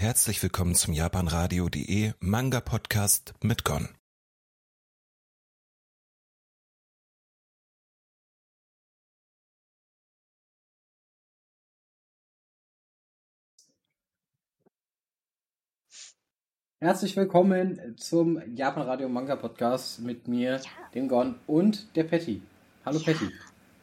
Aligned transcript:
Herzlich 0.00 0.42
willkommen 0.42 0.74
zum 0.74 0.94
japanradio.de 0.94 2.14
Manga 2.20 2.60
Podcast 2.60 3.34
mit 3.42 3.64
Gon. 3.64 3.86
Herzlich 16.78 17.14
willkommen 17.18 17.98
zum 17.98 18.40
Japan 18.56 18.84
Radio 18.84 19.10
Manga 19.10 19.36
Podcast 19.36 20.00
mit 20.00 20.26
mir, 20.26 20.62
dem 20.94 21.08
Gon 21.08 21.38
und 21.46 21.94
der 21.94 22.04
Patty. 22.04 22.40
Hallo 22.86 23.00
Patty. 23.00 23.30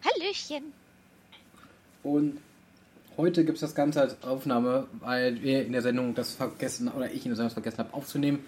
Hallöchen. 0.04 0.73
Und 2.02 2.41
heute 3.18 3.43
gibt 3.45 3.55
es 3.57 3.61
das 3.61 3.75
Ganze 3.75 4.02
als 4.02 4.21
Aufnahme, 4.23 4.88
weil 5.00 5.41
wir 5.41 5.65
in 5.65 5.71
der 5.73 5.81
Sendung 5.81 6.15
das 6.15 6.33
vergessen, 6.33 6.88
oder 6.89 7.07
ich 7.11 7.25
in 7.25 7.29
der 7.32 7.36
Sendung 7.36 7.47
das 7.47 7.54
vergessen 7.54 7.79
habe 7.79 7.93
aufzunehmen. 7.93 8.39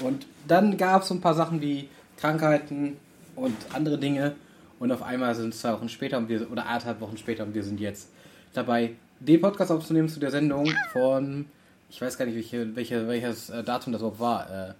Und 0.00 0.26
dann 0.46 0.76
gab 0.76 1.02
es 1.02 1.08
so 1.08 1.14
ein 1.14 1.20
paar 1.20 1.34
Sachen 1.34 1.60
wie 1.60 1.88
Krankheiten 2.16 2.96
und 3.34 3.54
andere 3.72 3.98
Dinge. 3.98 4.34
Und 4.78 4.92
auf 4.92 5.02
einmal 5.02 5.34
sind 5.34 5.54
es 5.54 5.60
zwei 5.60 5.72
Wochen 5.72 5.88
später 5.88 6.18
und 6.18 6.28
wir, 6.28 6.50
oder 6.50 6.66
anderthalb 6.66 7.00
Wochen 7.00 7.16
später 7.16 7.44
und 7.44 7.54
wir 7.54 7.62
sind 7.64 7.80
jetzt 7.80 8.10
dabei, 8.52 8.94
den 9.20 9.40
Podcast 9.40 9.70
aufzunehmen 9.70 10.08
zu 10.10 10.20
der 10.20 10.30
Sendung 10.30 10.70
von, 10.92 11.46
ich 11.88 12.00
weiß 12.00 12.18
gar 12.18 12.26
nicht, 12.26 12.34
welche, 12.34 12.76
welche, 12.76 13.08
welches 13.08 13.48
äh, 13.48 13.64
Datum 13.64 13.92
das 13.94 14.02
überhaupt 14.02 14.20
war. 14.20 14.50
Äh, 14.70 14.74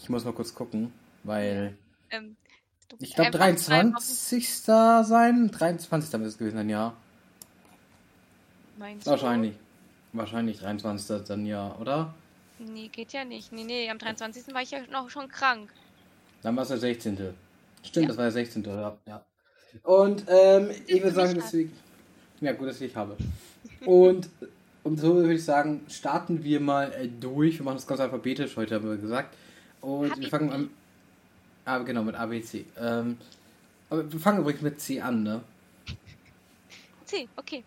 ich 0.00 0.08
muss 0.08 0.24
mal 0.24 0.32
kurz 0.32 0.52
gucken, 0.54 0.92
weil 1.22 1.76
Ähm, 2.10 2.34
ich 2.98 3.14
glaube 3.14 3.28
Wochen- 3.34 3.38
23. 3.38 4.52
sein, 4.56 5.50
23. 5.52 6.12
müsste 6.18 6.26
es 6.26 6.38
gewesen 6.38 6.56
sein, 6.56 6.68
ja. 6.68 6.94
Meinst 8.80 9.06
du? 9.06 9.10
Wahrscheinlich. 9.10 9.54
Wahrscheinlich 10.14 10.58
23. 10.58 11.22
dann 11.28 11.44
ja, 11.44 11.76
oder? 11.78 12.14
Nee, 12.58 12.88
geht 12.88 13.12
ja 13.12 13.24
nicht. 13.26 13.52
Nee, 13.52 13.64
nee, 13.64 13.90
am 13.90 13.98
23. 13.98 14.54
war 14.54 14.62
ich 14.62 14.70
ja 14.70 14.80
noch 14.90 15.10
schon 15.10 15.28
krank. 15.28 15.70
Dann 16.42 16.56
war 16.56 16.62
es 16.62 16.68
der 16.68 16.78
16. 16.78 17.34
Stimmt, 17.82 18.04
Ja. 18.04 18.08
das 18.08 18.16
war 18.16 18.24
der 18.24 18.32
16. 18.32 18.64
Ja. 18.64 18.96
ja. 19.06 19.24
Und 19.82 20.24
ähm, 20.28 20.70
ich 20.86 21.02
würde 21.02 21.14
sagen, 21.14 21.34
deswegen. 21.36 21.72
Ja, 22.40 22.52
gut, 22.52 22.68
dass 22.68 22.80
ich 22.80 22.96
habe. 22.96 23.18
Und, 23.84 24.30
und 24.82 24.98
so 24.98 25.14
würde 25.14 25.34
ich 25.34 25.44
sagen, 25.44 25.82
starten 25.88 26.42
wir 26.42 26.58
mal 26.58 26.90
äh, 26.92 27.06
durch. 27.06 27.58
Wir 27.58 27.64
machen 27.64 27.76
das 27.76 27.86
ganz 27.86 28.00
alphabetisch 28.00 28.56
heute, 28.56 28.76
haben 28.76 28.88
wir 28.88 28.96
gesagt. 28.96 29.36
Und 29.82 30.18
wir 30.18 30.28
fangen 30.28 30.50
an. 30.50 30.70
Ah, 31.66 31.78
genau, 31.80 32.02
mit 32.02 32.14
ABC. 32.14 32.64
Ähm, 32.78 33.18
aber 33.90 34.10
wir 34.10 34.20
fangen 34.20 34.40
übrigens 34.40 34.62
mit 34.62 34.80
C 34.80 35.02
an, 35.02 35.22
ne? 35.22 35.42
C, 37.04 37.28
okay. 37.36 37.62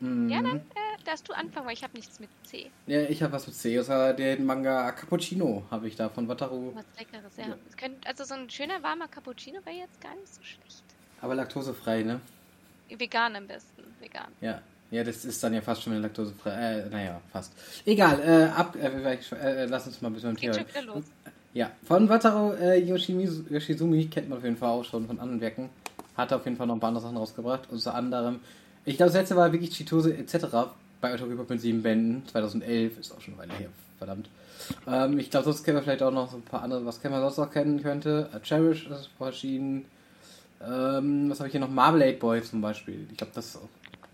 Mhm. 0.00 0.28
Ja, 0.28 0.42
dann 0.42 0.56
äh, 0.56 1.04
darfst 1.04 1.28
du 1.28 1.32
anfangen, 1.32 1.66
weil 1.66 1.74
ich 1.74 1.82
habe 1.82 1.96
nichts 1.96 2.20
mit 2.20 2.30
C. 2.44 2.70
Ja, 2.86 3.02
ich 3.02 3.22
habe 3.22 3.32
was 3.32 3.46
mit 3.46 3.56
C. 3.56 3.78
außer 3.78 4.14
den 4.14 4.44
Manga 4.44 4.92
Cappuccino 4.92 5.64
habe 5.70 5.88
ich 5.88 5.96
da 5.96 6.08
von 6.08 6.28
Wataru. 6.28 6.72
Was 6.74 6.84
Leckeres, 6.98 7.36
ja. 7.36 7.48
Ja. 7.48 7.56
Könnt, 7.76 8.06
also 8.06 8.24
so 8.24 8.34
ein 8.34 8.48
schöner 8.50 8.82
warmer 8.82 9.08
Cappuccino 9.08 9.58
wäre 9.64 9.76
jetzt 9.76 10.00
gar 10.00 10.14
nicht 10.14 10.32
so 10.32 10.42
schlecht. 10.42 10.82
Aber 11.20 11.34
laktosefrei, 11.34 12.02
ne? 12.02 12.20
Vegan 12.88 13.36
am 13.36 13.46
besten. 13.46 13.82
Vegan. 14.00 14.28
Ja. 14.40 14.60
Ja, 14.90 15.02
das 15.02 15.24
ist 15.24 15.42
dann 15.42 15.54
ja 15.54 15.62
fast 15.62 15.82
schon 15.82 15.94
wieder 15.94 16.02
laktosefrei. 16.02 16.50
Äh, 16.50 16.90
naja, 16.90 17.20
fast. 17.32 17.52
Egal, 17.86 18.20
äh, 18.20 18.44
ab, 18.54 18.76
äh, 18.76 18.86
äh, 18.86 19.64
lass 19.64 19.86
uns 19.86 20.02
mal 20.02 20.10
ein 20.10 20.12
bisschen 20.14 20.34
beim 20.34 20.36
Geht 20.36 20.52
Thema. 20.52 20.68
schon 20.68 20.84
wieder 20.84 20.94
los. 20.94 21.04
Ja, 21.54 21.70
von 21.84 22.08
Wataru 22.08 22.52
äh, 22.54 22.78
Yoshimizu, 22.78 23.44
Yoshizumi 23.48 24.06
kennt 24.06 24.28
man 24.28 24.38
auf 24.38 24.44
jeden 24.44 24.56
Fall 24.56 24.68
auch 24.68 24.84
schon 24.84 25.06
von 25.06 25.18
anderen 25.18 25.40
Werken. 25.40 25.70
Hat 26.14 26.32
auf 26.32 26.44
jeden 26.44 26.58
Fall 26.58 26.66
noch 26.66 26.74
ein 26.74 26.80
paar 26.80 26.88
andere 26.88 27.02
Sachen 27.02 27.16
rausgebracht. 27.16 27.70
Unter 27.70 27.94
anderem, 27.94 28.40
ich 28.84 28.96
glaube, 28.96 29.12
das 29.12 29.20
letzte 29.20 29.36
war 29.36 29.52
wirklich 29.52 29.70
Chitose 29.70 30.16
etc. 30.16 30.46
bei 31.00 31.14
Autogripop 31.14 31.50
mit 31.50 31.60
sieben 31.60 31.82
Bänden. 31.82 32.26
2011, 32.28 32.98
ist 32.98 33.12
auch 33.12 33.20
schon 33.20 33.34
eine 33.34 33.42
Weile 33.42 33.58
her, 33.58 33.68
verdammt. 33.98 34.28
Ähm, 34.86 35.18
ich 35.18 35.30
glaube, 35.30 35.44
sonst 35.44 35.64
kennen 35.64 35.78
wir 35.78 35.82
vielleicht 35.82 36.02
auch 36.02 36.12
noch 36.12 36.30
so 36.30 36.36
ein 36.36 36.42
paar 36.42 36.62
andere, 36.62 36.84
was 36.84 37.02
wir 37.02 37.10
sonst 37.10 37.38
noch 37.38 37.50
kennen 37.50 37.82
könnte. 37.82 38.28
Äh, 38.34 38.40
Cherish 38.40 38.86
ist 38.86 39.10
erschienen. 39.18 39.84
Ähm, 40.64 41.28
was 41.28 41.40
habe 41.40 41.48
ich 41.48 41.52
hier 41.52 41.60
noch? 41.60 41.70
Marmalade 41.70 42.14
Boy 42.14 42.42
zum 42.42 42.60
Beispiel. 42.60 43.06
Ich 43.10 43.16
glaube, 43.16 43.32
das, 43.34 43.58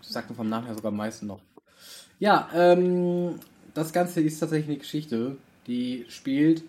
sagt 0.01 0.29
mir 0.29 0.35
vom 0.35 0.49
Namen 0.49 0.65
her 0.65 0.75
sogar 0.75 0.91
am 0.91 0.97
meisten 0.97 1.27
noch. 1.27 1.39
Ja, 2.19 2.49
ähm, 2.53 3.35
das 3.73 3.93
Ganze 3.93 4.21
ist 4.21 4.39
tatsächlich 4.39 4.69
eine 4.69 4.77
Geschichte, 4.79 5.37
die 5.67 6.05
spielt 6.09 6.63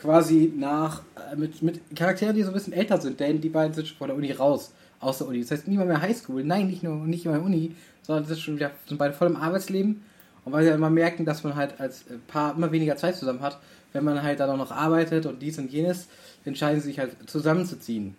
quasi 0.00 0.52
nach, 0.54 1.02
äh, 1.32 1.36
mit, 1.36 1.62
mit 1.62 1.80
Charakteren, 1.96 2.36
die 2.36 2.42
so 2.42 2.48
ein 2.48 2.54
bisschen 2.54 2.72
älter 2.72 3.00
sind, 3.00 3.18
denn 3.20 3.40
die 3.40 3.48
beiden 3.48 3.74
sind 3.74 3.88
schon 3.88 3.96
von 3.96 4.08
der 4.08 4.16
Uni 4.16 4.30
raus, 4.32 4.72
aus 5.04 5.18
der 5.18 5.28
Uni. 5.28 5.40
Das 5.40 5.50
heißt, 5.50 5.68
mal 5.68 5.86
mehr 5.86 6.00
Highschool, 6.02 6.44
nein, 6.44 6.68
nicht 6.68 6.82
nur, 6.82 6.96
nicht 7.06 7.26
mehr 7.26 7.42
Uni, 7.42 7.76
sondern 8.02 8.26
sind 8.26 8.40
schon 8.40 8.56
wieder, 8.56 8.72
sind 8.88 8.98
beide 8.98 9.14
voll 9.14 9.28
im 9.28 9.36
Arbeitsleben. 9.36 10.04
Und 10.44 10.52
weil 10.52 10.64
sie 10.64 10.70
halt 10.70 10.78
immer 10.78 10.90
merken, 10.90 11.24
dass 11.24 11.44
man 11.44 11.56
halt 11.56 11.80
als 11.80 12.04
Paar 12.28 12.54
immer 12.56 12.72
weniger 12.72 12.96
Zeit 12.96 13.16
zusammen 13.16 13.40
hat, 13.40 13.60
wenn 13.92 14.04
man 14.04 14.22
halt 14.22 14.40
dann 14.40 14.50
auch 14.50 14.56
noch 14.58 14.72
arbeitet 14.72 15.26
und 15.26 15.40
dies 15.42 15.58
und 15.58 15.70
jenes, 15.72 16.08
entscheiden 16.44 16.80
sie 16.80 16.88
sich 16.88 16.98
halt 16.98 17.16
zusammenzuziehen. 17.30 18.16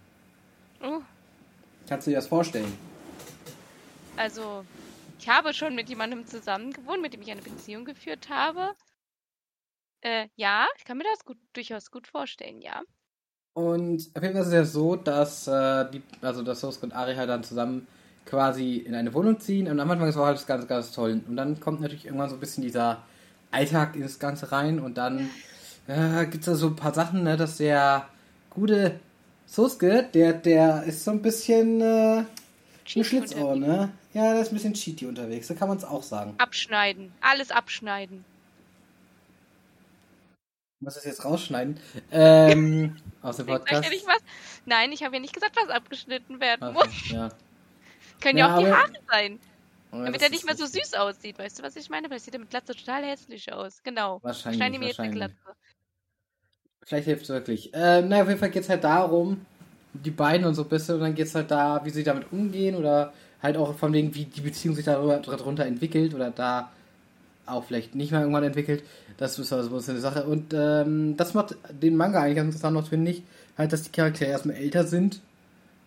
Oh, 0.82 1.02
Kannst 1.88 2.08
du 2.08 2.12
dir 2.12 2.18
das 2.18 2.28
vorstellen? 2.28 2.80
also, 4.16 4.66
ich 5.20 5.30
habe 5.30 5.54
schon 5.54 5.76
mit 5.76 5.90
jemandem 5.90 6.26
zusammen 6.28 6.72
gewohnt, 6.74 7.02
mit 7.02 7.14
dem 7.14 7.22
ich 7.22 7.32
eine 7.32 7.42
Beziehung 7.42 7.86
geführt 7.86 8.30
habe. 8.30 8.76
Äh, 10.02 10.30
ja, 10.36 10.68
ich 10.78 10.86
kann 10.86 10.98
mir 10.98 11.04
das 11.04 11.26
gut, 11.26 11.38
durchaus 11.54 11.92
gut 11.92 12.08
vorstellen, 12.08 12.62
ja. 12.62 12.82
Und 13.56 14.10
auf 14.14 14.22
jeden 14.22 14.34
Fall 14.34 14.42
ist 14.42 14.48
es 14.50 14.54
ja 14.54 14.66
so, 14.66 14.98
dass 14.98 15.48
äh, 15.48 15.90
die, 15.90 16.04
also 16.22 16.44
dass 16.44 16.60
Sosuke 16.60 16.88
und 16.88 16.92
Ari 16.92 17.16
halt 17.16 17.30
dann 17.30 17.42
zusammen 17.42 17.88
quasi 18.26 18.76
in 18.76 18.94
eine 18.94 19.14
Wohnung 19.14 19.40
ziehen. 19.40 19.70
Und 19.70 19.80
am 19.80 19.90
Anfang 19.90 20.10
ist 20.10 20.16
es 20.16 20.22
halt 20.22 20.36
das 20.36 20.46
ganz, 20.46 20.68
ganz 20.68 20.92
toll. 20.92 21.22
Und 21.26 21.38
dann 21.38 21.62
kommt 21.62 21.80
natürlich 21.80 22.06
irgendwann 22.06 22.30
so 22.30 22.36
ein 22.36 22.42
bisschen 22.42 22.64
dieser 22.64 23.02
Alltag 23.52 23.96
ins 23.96 24.20
Ganze 24.20 24.52
rein. 24.52 24.80
Und 24.82 24.98
dann 24.98 25.30
äh, 25.88 26.26
gibt 26.26 26.40
es 26.42 26.46
da 26.48 26.56
so 26.56 26.68
ein 26.68 26.76
paar 26.76 26.94
Sachen, 26.94 27.24
ne, 27.24 27.38
dass 27.38 27.56
der 27.56 28.10
gute 28.50 29.00
Sosuke, 29.46 30.06
der, 30.14 30.34
der 30.34 30.84
ist 30.84 31.06
so 31.06 31.12
ein 31.12 31.22
bisschen 31.22 31.80
äh, 31.80 32.18
ein 32.18 33.04
Schlitzohr, 33.04 33.56
ne? 33.56 33.92
Ja, 34.14 34.34
der 34.34 34.42
ist 34.42 34.52
ein 34.52 34.56
bisschen 34.56 34.74
cheaty 34.74 35.06
unterwegs, 35.06 35.48
so 35.48 35.56
kann 35.56 35.70
man 35.70 35.78
es 35.78 35.86
auch 35.86 36.04
sagen. 36.04 36.34
Abschneiden. 36.40 37.14
Alles 37.22 37.52
abschneiden. 37.52 38.26
Muss 40.86 40.94
das 40.94 41.06
jetzt 41.06 41.26
rausschneiden? 41.26 41.80
Ähm, 42.12 42.96
aus 43.24 43.38
dem 43.38 43.48
Podcast. 43.48 43.92
ich? 43.92 44.06
Nein, 44.68 44.92
ich 44.92 45.04
habe 45.04 45.16
ja 45.16 45.20
nicht 45.20 45.34
gesagt, 45.34 45.56
was 45.56 45.70
abgeschnitten 45.70 46.40
werden 46.40 46.74
muss. 46.74 47.10
ja. 47.10 47.30
Können 48.22 48.38
Ja, 48.38 48.48
ja, 48.48 48.56
auch 48.56 48.60
die 48.60 48.72
Haare 48.72 48.92
sein. 49.10 49.40
Aber 49.90 50.04
Damit 50.04 50.16
das 50.18 50.28
er 50.28 50.30
nicht 50.30 50.46
mehr 50.46 50.56
so 50.56 50.68
süß 50.68 50.94
aussieht. 50.94 51.40
Weißt 51.40 51.58
du, 51.58 51.64
was 51.64 51.76
ich 51.76 51.90
meine? 51.90 52.08
Weil 52.12 52.20
sieht 52.20 52.36
er 52.36 52.40
mit 52.40 52.52
Glatze 52.52 52.76
total 52.76 53.04
hässlich 53.04 53.52
aus. 53.52 53.82
Genau. 53.82 54.20
Wahrscheinlich, 54.22 54.60
Schneide 54.60 54.76
ihm 54.76 54.84
jetzt 54.84 55.00
eine. 55.00 55.12
Glatze. 55.12 55.36
Vielleicht 56.84 57.06
hilft 57.06 57.24
es 57.24 57.30
wirklich. 57.30 57.74
Äh, 57.74 58.04
naja, 58.04 58.22
auf 58.22 58.28
jeden 58.28 58.40
Fall 58.40 58.52
geht 58.52 58.62
es 58.62 58.70
halt 58.70 58.84
darum, 58.84 59.44
die 59.92 60.12
beiden 60.12 60.46
und 60.46 60.54
so 60.54 60.62
ein 60.62 60.70
bisschen, 60.70 60.96
und 60.96 61.02
dann 61.02 61.16
geht 61.16 61.26
es 61.26 61.34
halt 61.34 61.50
da, 61.50 61.84
wie 61.84 61.90
sie 61.90 62.04
damit 62.04 62.32
umgehen 62.32 62.76
oder 62.76 63.12
halt 63.42 63.58
auch 63.58 63.76
von 63.76 63.92
wegen, 63.92 64.14
wie 64.14 64.26
die 64.26 64.42
Beziehung 64.42 64.76
sich 64.76 64.86
darüber, 64.86 65.18
darunter 65.18 65.66
entwickelt 65.66 66.14
oder 66.14 66.30
da 66.30 66.72
auch 67.46 67.64
vielleicht 67.66 67.96
nicht 67.96 68.12
mehr 68.12 68.22
irgendwann 68.22 68.44
entwickelt. 68.44 68.84
Das 69.18 69.38
ist 69.40 69.54
also 69.54 69.80
so 69.80 69.92
eine 69.92 70.00
Sache. 70.00 70.26
Und 70.26 70.54
ähm, 70.54 71.16
das 71.18 71.34
macht 71.34 71.56
den 71.70 71.96
Manga 71.96 72.22
eigentlich 72.22 72.38
ganz 72.38 72.48
interessant 72.48 72.76
noch, 72.76 72.88
finde 72.88 73.12
ich, 73.12 73.24
halt, 73.58 73.72
dass 73.74 73.84
die 73.84 73.92
Charaktere 73.92 74.32
erstmal 74.32 74.56
älter 74.56 74.86
sind 74.86 75.22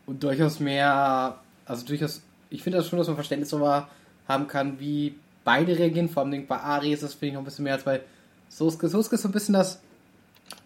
und 0.07 0.23
durchaus 0.23 0.61
mehr, 0.61 1.39
also 1.67 1.87
durchaus, 1.87 2.23
ich 2.51 2.63
finde 2.63 2.79
das 2.79 2.89
schon, 2.89 2.99
dass 2.99 3.09
man 3.09 3.17
Verständnis 3.17 3.51
darüber 3.51 3.89
haben 4.27 4.47
kann, 4.47 4.81
wie 4.81 5.15
beide 5.45 5.79
reagieren. 5.79 6.09
Vor 6.09 6.25
allem 6.25 6.47
bei 6.47 6.59
Ari 6.59 6.93
ist 6.93 7.03
das, 7.03 7.15
finde 7.15 7.27
ich, 7.27 7.33
noch 7.35 7.43
ein 7.43 7.45
bisschen 7.45 7.65
mehr 7.65 7.75
als 7.75 7.85
bei 7.85 8.01
Sosuke. 8.49 8.89
Sosuke 8.89 9.17
ist 9.17 9.23
so 9.23 9.29
ein 9.29 9.33
bisschen 9.33 9.55
das 9.55 9.81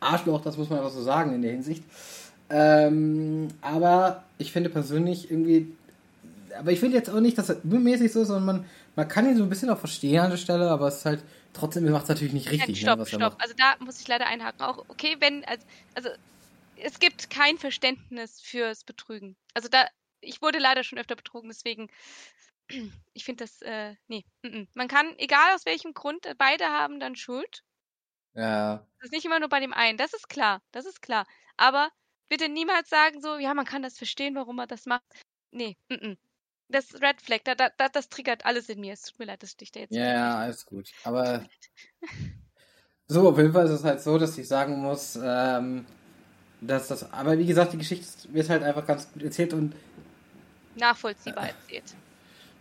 Arschloch, 0.01 0.43
das 0.43 0.57
muss 0.57 0.71
man 0.71 0.79
einfach 0.79 0.93
so 0.93 1.03
sagen 1.03 1.35
in 1.35 1.43
der 1.43 1.53
Hinsicht. 1.53 1.83
Ähm, 2.51 3.49
aber 3.61 4.25
ich 4.39 4.53
finde 4.53 4.69
persönlich 4.69 5.31
irgendwie, 5.31 5.73
aber 6.59 6.71
ich 6.71 6.81
finde 6.81 6.97
jetzt 6.97 7.11
auch 7.11 7.21
nicht, 7.21 7.39
dass 7.39 7.49
er 7.49 7.57
übermäßig 7.65 8.13
so 8.13 8.21
ist, 8.21 8.29
sondern 8.29 8.45
man, 8.45 8.65
man 8.95 9.09
kann 9.09 9.27
ihn 9.27 9.37
so 9.37 9.43
ein 9.43 9.49
bisschen 9.49 9.71
auch 9.71 9.79
verstehen 9.79 10.21
an 10.21 10.31
der 10.31 10.37
Stelle, 10.37 10.71
aber 10.71 10.89
es 10.89 10.99
ist 10.99 11.05
halt, 11.05 11.25
trotzdem 11.53 11.91
macht 11.91 12.05
es 12.05 12.09
natürlich 12.09 12.33
nicht 12.33 12.51
richtig. 12.51 12.81
stopp, 12.81 12.99
ne, 12.99 13.07
stopp. 13.07 13.37
Also 13.39 13.55
da 13.57 13.77
muss 13.81 14.01
ich 14.01 14.09
leider 14.09 14.27
einhaken. 14.27 14.63
Auch 14.63 14.79
okay, 14.89 15.17
wenn, 15.21 15.45
also, 15.45 15.65
also 15.95 16.11
es 16.77 16.99
gibt 16.99 17.31
kein 17.31 17.59
Verständnis 17.59 18.41
fürs 18.41 18.85
Betrügen. 18.85 19.37
Also 19.55 19.69
da, 19.69 19.87
ich 20.21 20.43
wurde 20.43 20.59
leider 20.59 20.85
schon 20.85 20.99
öfter 20.99 21.17
betrogen, 21.17 21.49
deswegen, 21.49 21.89
ich 23.15 23.25
finde 23.25 23.45
das, 23.45 23.63
äh, 23.63 23.95
nee. 24.09 24.25
mm, 24.43 24.49
mm. 24.49 24.69
Man 24.75 24.89
kann, 24.89 25.15
egal 25.19 25.55
aus 25.55 25.65
welchem 25.65 25.95
Grund, 25.95 26.27
äh, 26.27 26.35
beide 26.37 26.67
haben 26.67 27.01
dann 27.01 27.17
Schuld. 27.17 27.63
Ja, 28.35 28.87
Das 28.99 29.07
ist 29.07 29.13
nicht 29.13 29.27
immer 29.27 29.41
nur 29.41 29.51
bei 29.51 29.61
dem 29.61 29.75
einen. 29.75 29.99
Das 29.99 30.15
ist 30.15 30.29
klar, 30.29 30.63
das 30.73 30.87
ist 30.87 31.03
klar. 31.03 31.27
Aber 31.57 31.91
bitte 32.29 32.49
niemals 32.49 32.89
sagen 32.89 33.21
so, 33.21 33.37
ja, 33.37 33.53
man 33.53 33.67
kann 33.67 33.83
das 33.83 33.99
verstehen, 33.99 34.35
warum 34.35 34.59
er 34.59 34.67
das 34.67 34.87
macht. 34.87 35.05
Nee, 35.51 35.77
mm, 35.89 35.95
mm. 35.95 36.19
Das 36.73 36.95
Red 36.95 37.21
Flag, 37.23 37.41
da, 37.45 37.55
da, 37.55 37.69
da, 37.77 37.89
das 37.89 38.09
triggert 38.09 38.45
alles 38.45 38.69
in 38.69 38.81
mir. 38.81 38.95
Es 38.95 39.03
tut 39.03 39.19
mir 39.19 39.27
leid, 39.27 39.43
dass 39.43 39.55
ich 39.61 39.73
da 39.73 39.81
jetzt 39.81 39.95
ja, 39.95 40.13
ja, 40.13 40.39
alles 40.39 40.67
gut. 40.67 40.89
Aber 41.05 41.45
so, 43.09 43.29
auf 43.29 43.37
jeden 43.39 43.53
Fall 43.53 43.67
ist 43.67 43.73
es 43.73 43.85
halt 43.85 44.01
so, 44.01 44.19
dass 44.19 44.37
ich 44.39 44.49
sagen 44.49 44.81
muss, 44.81 45.19
ähm, 45.23 45.85
dass 46.61 46.89
das, 46.89 47.13
aber 47.13 47.39
wie 47.39 47.47
gesagt, 47.47 47.73
die 47.73 47.79
Geschichte 47.79 48.33
wird 48.33 48.49
halt 48.49 48.63
einfach 48.63 48.87
ganz 48.87 49.13
gut 49.13 49.23
erzählt 49.23 49.53
und 49.53 49.75
Nachvollziehbar 50.77 51.49
erzählt. 51.49 51.95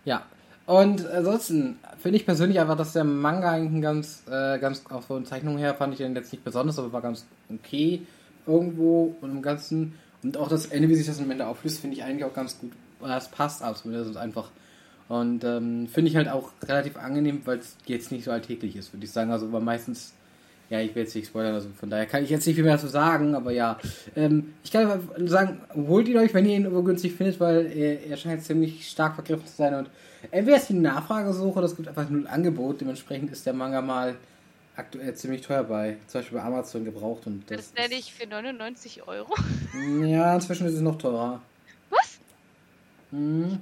Ja. 0.05 0.25
Und 0.65 1.05
ansonsten 1.07 1.79
finde 1.99 2.17
ich 2.17 2.25
persönlich 2.25 2.59
einfach, 2.59 2.77
dass 2.77 2.93
der 2.93 3.03
Manga 3.03 3.51
eigentlich 3.51 3.73
ein 3.73 3.81
ganz, 3.81 4.23
äh, 4.27 4.59
ganz, 4.59 4.83
auch 4.89 5.03
von 5.03 5.25
Zeichnung 5.25 5.57
her 5.57 5.73
fand 5.75 5.93
ich 5.93 5.97
den 5.97 6.15
jetzt 6.15 6.31
nicht 6.31 6.43
besonders, 6.43 6.77
aber 6.77 6.93
war 6.93 7.01
ganz 7.01 7.25
okay 7.49 8.05
irgendwo 8.45 9.15
und 9.21 9.31
im 9.31 9.41
Ganzen. 9.41 9.97
Und 10.23 10.37
auch 10.37 10.49
das 10.49 10.67
Ende, 10.67 10.87
wie 10.87 10.95
sich 10.95 11.07
das 11.07 11.19
am 11.19 11.31
Ende 11.31 11.47
auflöst, 11.47 11.79
finde 11.79 11.97
ich 11.97 12.03
eigentlich 12.03 12.25
auch 12.25 12.33
ganz 12.33 12.59
gut. 12.59 12.71
Das 13.01 13.29
passt 13.29 13.61
absolut. 13.61 13.99
Das 13.99 14.07
ist 14.07 14.17
einfach. 14.17 14.49
Und 15.07 15.43
ähm, 15.43 15.87
finde 15.87 16.09
ich 16.09 16.15
halt 16.15 16.29
auch 16.29 16.51
relativ 16.63 16.97
angenehm, 16.97 17.41
weil 17.45 17.59
es 17.59 17.75
jetzt 17.85 18.11
nicht 18.11 18.23
so 18.23 18.31
alltäglich 18.31 18.75
ist, 18.75 18.93
würde 18.93 19.05
ich 19.05 19.11
sagen. 19.11 19.31
Also, 19.31 19.51
weil 19.51 19.61
meistens 19.61 20.13
ja, 20.71 20.79
ich 20.79 20.95
will 20.95 21.03
jetzt 21.03 21.13
nicht 21.13 21.27
spoilern, 21.27 21.53
also 21.53 21.67
von 21.77 21.89
daher 21.89 22.05
kann 22.05 22.23
ich 22.23 22.29
jetzt 22.29 22.47
nicht 22.47 22.55
viel 22.55 22.63
mehr 22.63 22.75
dazu 22.75 22.87
sagen, 22.87 23.35
aber 23.35 23.51
ja. 23.51 23.77
Ähm, 24.15 24.53
ich 24.63 24.71
kann 24.71 25.09
sagen, 25.27 25.59
holt 25.75 26.07
ihn 26.07 26.17
euch, 26.17 26.33
wenn 26.33 26.45
ihr 26.45 26.55
ihn 26.55 26.63
irgendwo 26.63 26.81
günstig 26.81 27.13
findet, 27.13 27.41
weil 27.41 27.65
er, 27.65 28.05
er 28.05 28.15
scheint 28.15 28.41
ziemlich 28.45 28.89
stark 28.89 29.15
vergriffen 29.15 29.45
zu 29.45 29.53
sein 29.53 29.75
und 29.75 29.89
entweder 30.31 30.55
ist 30.55 30.69
die 30.69 30.75
Nachfragesuche, 30.75 31.59
das 31.59 31.75
gibt 31.75 31.89
einfach 31.89 32.09
nur 32.09 32.21
ein 32.21 32.27
Angebot, 32.27 32.79
dementsprechend 32.79 33.33
ist 33.33 33.45
der 33.45 33.51
Manga 33.51 33.81
mal 33.81 34.15
aktuell 34.77 35.13
ziemlich 35.13 35.41
teuer 35.41 35.65
bei, 35.65 35.97
zum 36.07 36.21
Beispiel 36.21 36.37
bei 36.37 36.43
Amazon 36.45 36.85
gebraucht 36.85 37.27
und 37.27 37.51
das. 37.51 37.57
Das 37.57 37.73
nenne 37.73 37.99
ich 37.99 38.13
für 38.13 38.27
99 38.27 39.05
Euro. 39.05 39.35
Ja, 40.05 40.33
inzwischen 40.33 40.67
ist 40.67 40.75
es 40.75 40.81
noch 40.81 40.97
teurer. 40.97 41.41
Was? 43.11 43.19
Hm, 43.19 43.59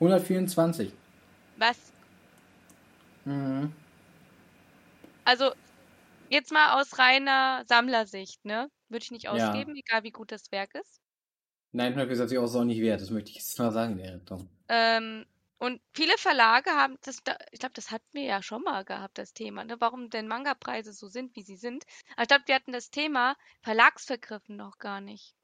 124. 0.00 0.92
Was? 1.56 1.92
Mhm. 3.24 3.72
Also, 5.24 5.52
Jetzt 6.30 6.50
mal 6.50 6.80
aus 6.80 6.98
reiner 6.98 7.64
Sammlersicht, 7.68 8.44
ne? 8.44 8.70
Würde 8.88 9.04
ich 9.04 9.10
nicht 9.10 9.24
Ja. 9.24 9.32
ausgeben, 9.32 9.76
egal 9.76 10.02
wie 10.02 10.10
gut 10.12 10.32
das 10.32 10.50
Werk 10.50 10.74
ist. 10.74 11.00
Nein, 11.72 11.94
124 11.94 12.38
Euro 12.38 12.46
ist 12.46 12.56
auch 12.56 12.64
nicht 12.64 12.80
wert, 12.80 13.02
das 13.02 13.10
möchte 13.10 13.30
ich 13.30 13.36
jetzt 13.36 13.58
mal 13.58 13.70
sagen 13.70 13.92
in 13.92 13.98
der 13.98 14.14
Richtung. 14.16 14.48
Ähm, 14.68 15.26
und 15.58 15.80
viele 15.94 16.16
Verlage 16.18 16.70
haben 16.70 16.96
das, 17.02 17.18
da, 17.22 17.36
ich 17.50 17.60
glaube, 17.60 17.74
das 17.74 17.90
hatten 17.90 18.08
wir 18.12 18.24
ja 18.24 18.42
schon 18.42 18.62
mal 18.62 18.84
gehabt, 18.84 19.18
das 19.18 19.34
Thema, 19.34 19.64
ne? 19.64 19.76
Warum 19.78 20.08
denn 20.10 20.26
Manga-Preise 20.26 20.92
so 20.94 21.08
sind, 21.08 21.36
wie 21.36 21.42
sie 21.42 21.56
sind. 21.56 21.84
Aber 22.14 22.22
ich 22.22 22.28
glaube, 22.28 22.44
wir 22.46 22.54
hatten 22.54 22.72
das 22.72 22.90
Thema 22.90 23.36
Verlagsvergriffen 23.62 24.56
noch 24.56 24.78
gar 24.78 25.00
nicht. 25.00 25.34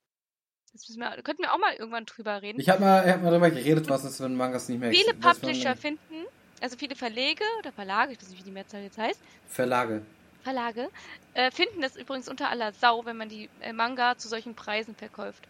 Das 0.73 0.89
müssen 0.89 1.01
wir, 1.01 1.11
könnten 1.23 1.43
wir 1.43 1.53
auch 1.53 1.59
mal 1.59 1.75
irgendwann 1.75 2.05
drüber 2.07 2.43
reden. 2.43 2.61
Ich 2.61 2.69
habe 2.69 2.81
mal, 2.81 3.07
ich 3.07 3.13
hab 3.13 3.23
mal 3.23 3.31
darüber 3.31 3.51
geredet, 3.51 3.89
was 3.89 4.05
ist, 4.05 4.21
wenn 4.21 4.35
Mangas 4.35 4.69
nicht 4.69 4.79
mehr 4.81 4.91
Viele 4.91 5.11
exist- 5.13 5.25
was 5.25 5.43
man- 5.43 5.53
Publisher 5.53 5.77
finden, 5.77 6.27
also 6.61 6.77
viele 6.77 6.95
Verlege 6.97 7.45
oder 7.59 7.73
Verlage, 7.73 8.13
ich 8.13 8.21
weiß 8.21 8.29
nicht, 8.31 8.41
wie 8.41 8.45
die 8.45 8.51
Mehrzahl 8.51 8.83
jetzt 8.83 8.99
heißt, 8.99 9.21
Verlage. 9.49 10.05
Verlage, 10.43 10.89
äh, 11.35 11.51
finden 11.51 11.81
das 11.83 11.97
übrigens 11.97 12.29
unter 12.29 12.49
aller 12.49 12.73
Sau, 12.73 13.05
wenn 13.05 13.17
man 13.17 13.29
die 13.29 13.49
äh, 13.61 13.73
Manga 13.73 14.17
zu 14.17 14.29
solchen 14.29 14.55
Preisen 14.55 14.95
verkauft. 14.95 15.49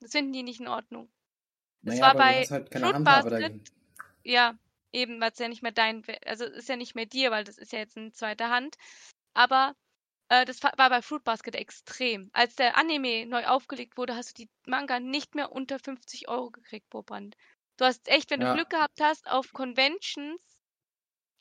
Das 0.00 0.12
finden 0.12 0.32
die 0.32 0.42
nicht 0.42 0.60
in 0.60 0.68
Ordnung. 0.68 1.08
Das 1.82 1.94
Naja, 1.94 2.06
war 2.06 2.14
bei 2.14 2.44
halt 2.44 2.68
Fruit 2.72 3.60
ja, 4.24 4.56
eben, 4.92 5.20
weil 5.20 5.30
es 5.32 5.38
ja 5.38 5.48
nicht 5.48 5.62
mehr 5.62 5.72
dein, 5.72 6.02
also 6.26 6.44
es 6.44 6.56
ist 6.56 6.68
ja 6.68 6.76
nicht 6.76 6.94
mehr 6.94 7.06
dir, 7.06 7.30
weil 7.30 7.44
das 7.44 7.56
ist 7.58 7.72
ja 7.72 7.78
jetzt 7.78 7.96
in 7.96 8.12
zweiter 8.12 8.50
Hand. 8.50 8.76
Aber 9.34 9.74
äh, 10.28 10.44
das 10.44 10.62
war 10.62 10.72
bei 10.76 11.02
Fruit 11.02 11.24
Basket 11.24 11.54
extrem. 11.54 12.30
Als 12.32 12.54
der 12.56 12.76
Anime 12.76 13.26
neu 13.26 13.46
aufgelegt 13.46 13.96
wurde, 13.96 14.16
hast 14.16 14.38
du 14.38 14.44
die 14.44 14.50
Manga 14.66 15.00
nicht 15.00 15.34
mehr 15.34 15.52
unter 15.52 15.78
50 15.78 16.28
Euro 16.28 16.50
gekriegt 16.50 16.88
pro 16.90 17.02
Band. 17.02 17.36
Du 17.76 17.84
hast 17.84 18.08
echt, 18.08 18.30
wenn 18.30 18.40
du 18.40 18.46
Ja. 18.46 18.52
Glück 18.54 18.70
gehabt 18.70 19.00
hast, 19.00 19.26
auf 19.28 19.52
Conventions 19.52 20.40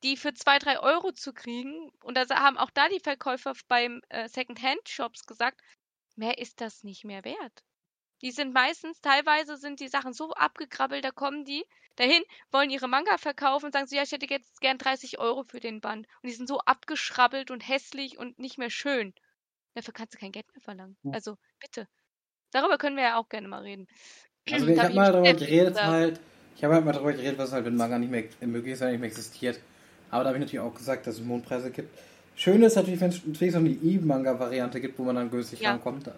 die 0.04 0.18
für 0.18 0.34
2, 0.34 0.60
3 0.60 0.80
Euro 0.80 1.12
zu 1.12 1.34
kriegen. 1.34 1.92
Und 2.02 2.16
da 2.18 2.28
haben 2.30 2.58
auch 2.58 2.72
da 2.72 2.90
die 2.90 3.00
Verkäufer 3.00 3.54
beim 3.68 4.02
äh, 4.10 4.28
Second-Hand-Shops 4.28 5.26
gesagt, 5.26 5.62
mehr 6.16 6.38
ist 6.40 6.62
das 6.62 6.84
nicht 6.84 7.06
mehr 7.06 7.24
wert. 7.24 7.64
Die 8.22 8.32
sind 8.32 8.54
meistens, 8.54 9.00
teilweise 9.02 9.58
sind 9.58 9.80
die 9.80 9.88
Sachen 9.90 10.14
so 10.14 10.32
abgekrabbelt, 10.32 11.04
da 11.04 11.12
kommen 11.12 11.46
die 11.46 11.64
dahin, 11.96 12.24
wollen 12.52 12.70
ihre 12.70 12.88
Manga 12.88 13.18
verkaufen 13.18 13.66
und 13.68 13.72
sagen 13.74 13.88
so, 13.88 13.96
ja, 13.96 14.04
ich 14.04 14.12
hätte 14.12 14.28
jetzt 14.30 14.62
gern 14.62 14.78
30 14.78 15.20
Euro 15.20 15.44
für 15.44 15.60
den 15.60 15.82
Band. 15.82 16.08
Und 16.22 16.30
die 16.30 16.36
sind 16.36 16.48
so 16.48 16.60
abgeschrabbelt 16.60 17.52
und 17.52 17.68
hässlich 17.68 18.18
und 18.18 18.40
nicht 18.40 18.58
mehr 18.58 18.70
schön. 18.70 19.14
Dafür 19.74 19.94
kannst 19.94 20.14
du 20.14 20.18
kein 20.18 20.32
Geld 20.32 20.46
mehr 20.54 20.62
verlangen. 20.62 20.98
Ja. 21.04 21.12
Also, 21.14 21.38
bitte. 21.60 21.88
Darüber 22.52 22.78
können 22.78 22.96
wir 22.96 23.04
ja 23.04 23.18
auch 23.18 23.30
gerne 23.30 23.48
mal 23.48 23.62
reden. 23.62 23.88
Also 24.50 24.66
ich 24.68 24.80
habe 24.80 24.88
hab 24.88 24.96
mal 24.96 25.12
darüber 25.12 25.34
geredet 25.34 25.68
gesagt. 25.70 25.88
halt, 25.88 26.20
ich 26.56 26.64
habe 26.64 26.76
halt 26.76 26.86
mal 26.86 26.94
darüber 26.94 27.12
geredet, 27.12 27.38
was 27.38 27.52
halt, 27.52 27.66
wenn 27.66 27.76
Manga 27.76 28.00
nicht 28.00 28.10
mehr 28.10 28.24
möglich 28.48 28.74
ist, 28.74 28.82
nicht 28.82 28.98
mehr 29.00 29.10
existiert. 29.10 29.60
Aber 30.10 30.24
da 30.24 30.30
habe 30.30 30.38
ich 30.38 30.46
natürlich 30.46 30.62
auch 30.62 30.74
gesagt, 30.74 31.06
dass 31.06 31.16
es 31.16 31.22
Mondpreise 31.22 31.70
gibt. 31.70 31.90
Schön 32.38 32.64
ist 32.64 32.76
natürlich, 32.76 33.02
wenn 33.02 33.10
es 33.10 33.26
natürlich 33.26 33.52
so 33.52 33.60
eine 33.60 33.70
E-Manga-Variante 33.70 34.80
gibt, 34.80 34.98
wo 34.98 35.04
man 35.04 35.16
dann 35.16 35.30
günstig 35.30 35.60
Ja. 35.60 35.72
rankommt. 35.72 36.10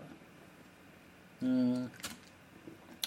Hm. 1.39 1.89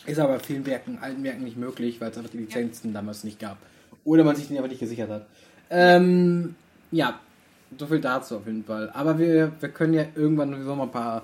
Ist 0.07 0.19
aber 0.19 0.35
bei 0.35 0.39
vielen 0.41 0.67
Werken, 0.67 0.99
alten 1.01 1.23
Werken 1.23 1.45
nicht 1.45 1.57
möglich, 1.57 2.01
weil 2.01 2.11
es 2.11 2.17
einfach 2.17 2.31
die 2.31 2.39
Lizenzen 2.39 2.93
damals 2.93 3.25
nicht 3.25 3.39
gab. 3.39 3.57
Oder 4.05 4.25
man 4.25 4.35
sich 4.35 4.49
die 4.49 4.57
einfach 4.57 4.69
nicht 4.69 4.81
gesichert 4.81 5.11
hat. 5.11 5.27
Ähm, 5.71 6.57
ja, 6.91 7.21
so 7.79 7.87
viel 7.87 8.01
dazu 8.01 8.37
auf 8.37 8.47
jeden 8.47 8.65
Fall. 8.65 8.91
Aber 8.91 9.19
wir, 9.19 9.53
wir 9.61 9.69
können 9.69 9.95
ja 9.95 10.05
irgendwann 10.15 10.53
sowieso 10.53 10.75
mal 10.75 10.85
ein 10.85 10.91
paar, 10.91 11.23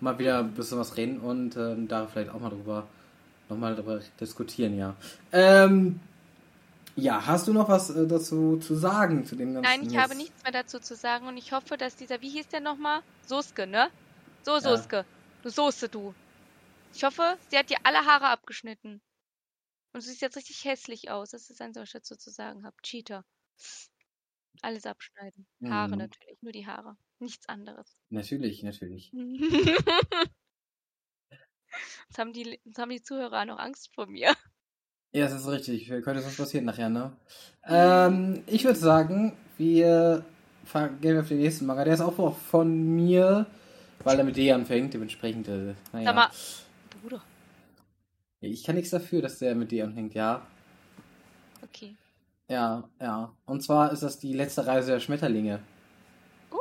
mal 0.00 0.18
wieder 0.18 0.40
ein 0.40 0.52
bisschen 0.52 0.78
was 0.78 0.96
reden 0.96 1.20
und 1.20 1.56
ähm, 1.56 1.88
da 1.88 2.06
vielleicht 2.06 2.30
auch 2.30 2.40
mal 2.40 2.50
drüber, 2.50 2.86
nochmal 3.48 3.74
drüber 3.74 4.00
diskutieren, 4.20 4.78
ja. 4.78 4.94
Ähm, 5.32 6.00
ja, 6.96 7.24
hast 7.26 7.46
du 7.48 7.52
noch 7.52 7.68
was 7.68 7.90
äh, 7.90 8.06
dazu 8.06 8.58
zu 8.58 8.74
sagen 8.74 9.24
zu 9.24 9.36
dem 9.36 9.54
ganzen 9.54 9.70
Nein, 9.70 9.88
ich 9.88 9.96
habe 9.96 10.10
jetzt? 10.10 10.18
nichts 10.18 10.42
mehr 10.42 10.52
dazu 10.52 10.80
zu 10.80 10.96
sagen 10.96 11.26
und 11.28 11.36
ich 11.36 11.52
hoffe, 11.52 11.76
dass 11.76 11.96
dieser, 11.96 12.20
wie 12.20 12.28
hieß 12.28 12.48
der 12.48 12.60
nochmal? 12.60 13.00
Soske, 13.26 13.66
ne? 13.66 13.88
So, 14.42 14.58
Soske. 14.58 15.04
Du 15.42 15.50
Soße, 15.50 15.88
du. 15.88 16.12
Ich 16.94 17.04
hoffe, 17.04 17.38
sie 17.48 17.58
hat 17.58 17.70
dir 17.70 17.76
alle 17.84 18.04
Haare 18.04 18.28
abgeschnitten. 18.28 19.00
Und 19.92 20.02
du 20.04 20.06
siehst 20.08 20.20
jetzt 20.20 20.36
richtig 20.36 20.64
hässlich 20.64 21.10
aus. 21.10 21.30
Das 21.30 21.42
ist 21.42 21.50
das 21.50 21.60
Einzige, 21.60 21.82
was 21.82 21.88
ich 21.88 21.92
dazu 21.94 22.16
zu 22.16 22.30
sagen 22.30 22.64
habe. 22.64 22.76
Cheater. 22.82 23.24
Alles 24.62 24.86
abschneiden. 24.86 25.46
Haare 25.64 25.92
Mhm. 25.92 25.98
natürlich, 25.98 26.42
nur 26.42 26.52
die 26.52 26.66
Haare. 26.66 26.96
Nichts 27.20 27.48
anderes. 27.48 27.96
Natürlich, 28.10 28.62
natürlich. 28.62 29.12
Jetzt 32.08 32.18
haben 32.18 32.32
die, 32.32 32.58
jetzt 32.64 32.78
haben 32.78 32.90
die 32.90 33.02
Zuhörer 33.02 33.44
noch 33.44 33.58
Angst 33.58 33.94
vor 33.94 34.06
mir. 34.06 34.34
Ja, 35.12 35.24
das 35.28 35.34
ist 35.42 35.48
richtig. 35.48 35.88
Könnte 35.88 36.20
sonst 36.20 36.36
passieren 36.36 36.64
nachher, 36.64 36.88
ne? 36.88 37.16
Ähm, 37.64 38.42
ich 38.46 38.64
würde 38.64 38.78
sagen, 38.78 39.36
wir 39.58 40.24
gehen 41.00 41.14
wir 41.14 41.20
auf 41.20 41.28
den 41.28 41.38
nächsten 41.38 41.66
Manga. 41.66 41.84
Der 41.84 41.94
ist 41.94 42.00
auch 42.00 42.36
von 42.36 42.94
mir, 42.96 43.46
weil 44.04 44.18
er 44.18 44.24
mit 44.24 44.36
D 44.36 44.50
anfängt. 44.52 44.94
Dementsprechend, 44.94 45.48
äh, 45.48 45.74
naja. 45.92 46.04
Sag 46.04 46.14
mal, 46.14 46.30
Bruder. 47.02 47.22
Ich 48.40 48.64
kann 48.64 48.76
nichts 48.76 48.90
dafür, 48.90 49.22
dass 49.22 49.38
der 49.40 49.54
mit 49.54 49.70
D 49.72 49.82
anfängt, 49.82 50.14
ja. 50.14 50.42
Okay. 51.62 51.96
Ja, 52.48 52.84
ja. 53.00 53.32
Und 53.46 53.62
zwar 53.62 53.92
ist 53.92 54.02
das 54.02 54.18
die 54.18 54.32
letzte 54.32 54.66
Reise 54.66 54.92
der 54.92 55.00
Schmetterlinge. 55.00 55.60
Oh. 56.50 56.56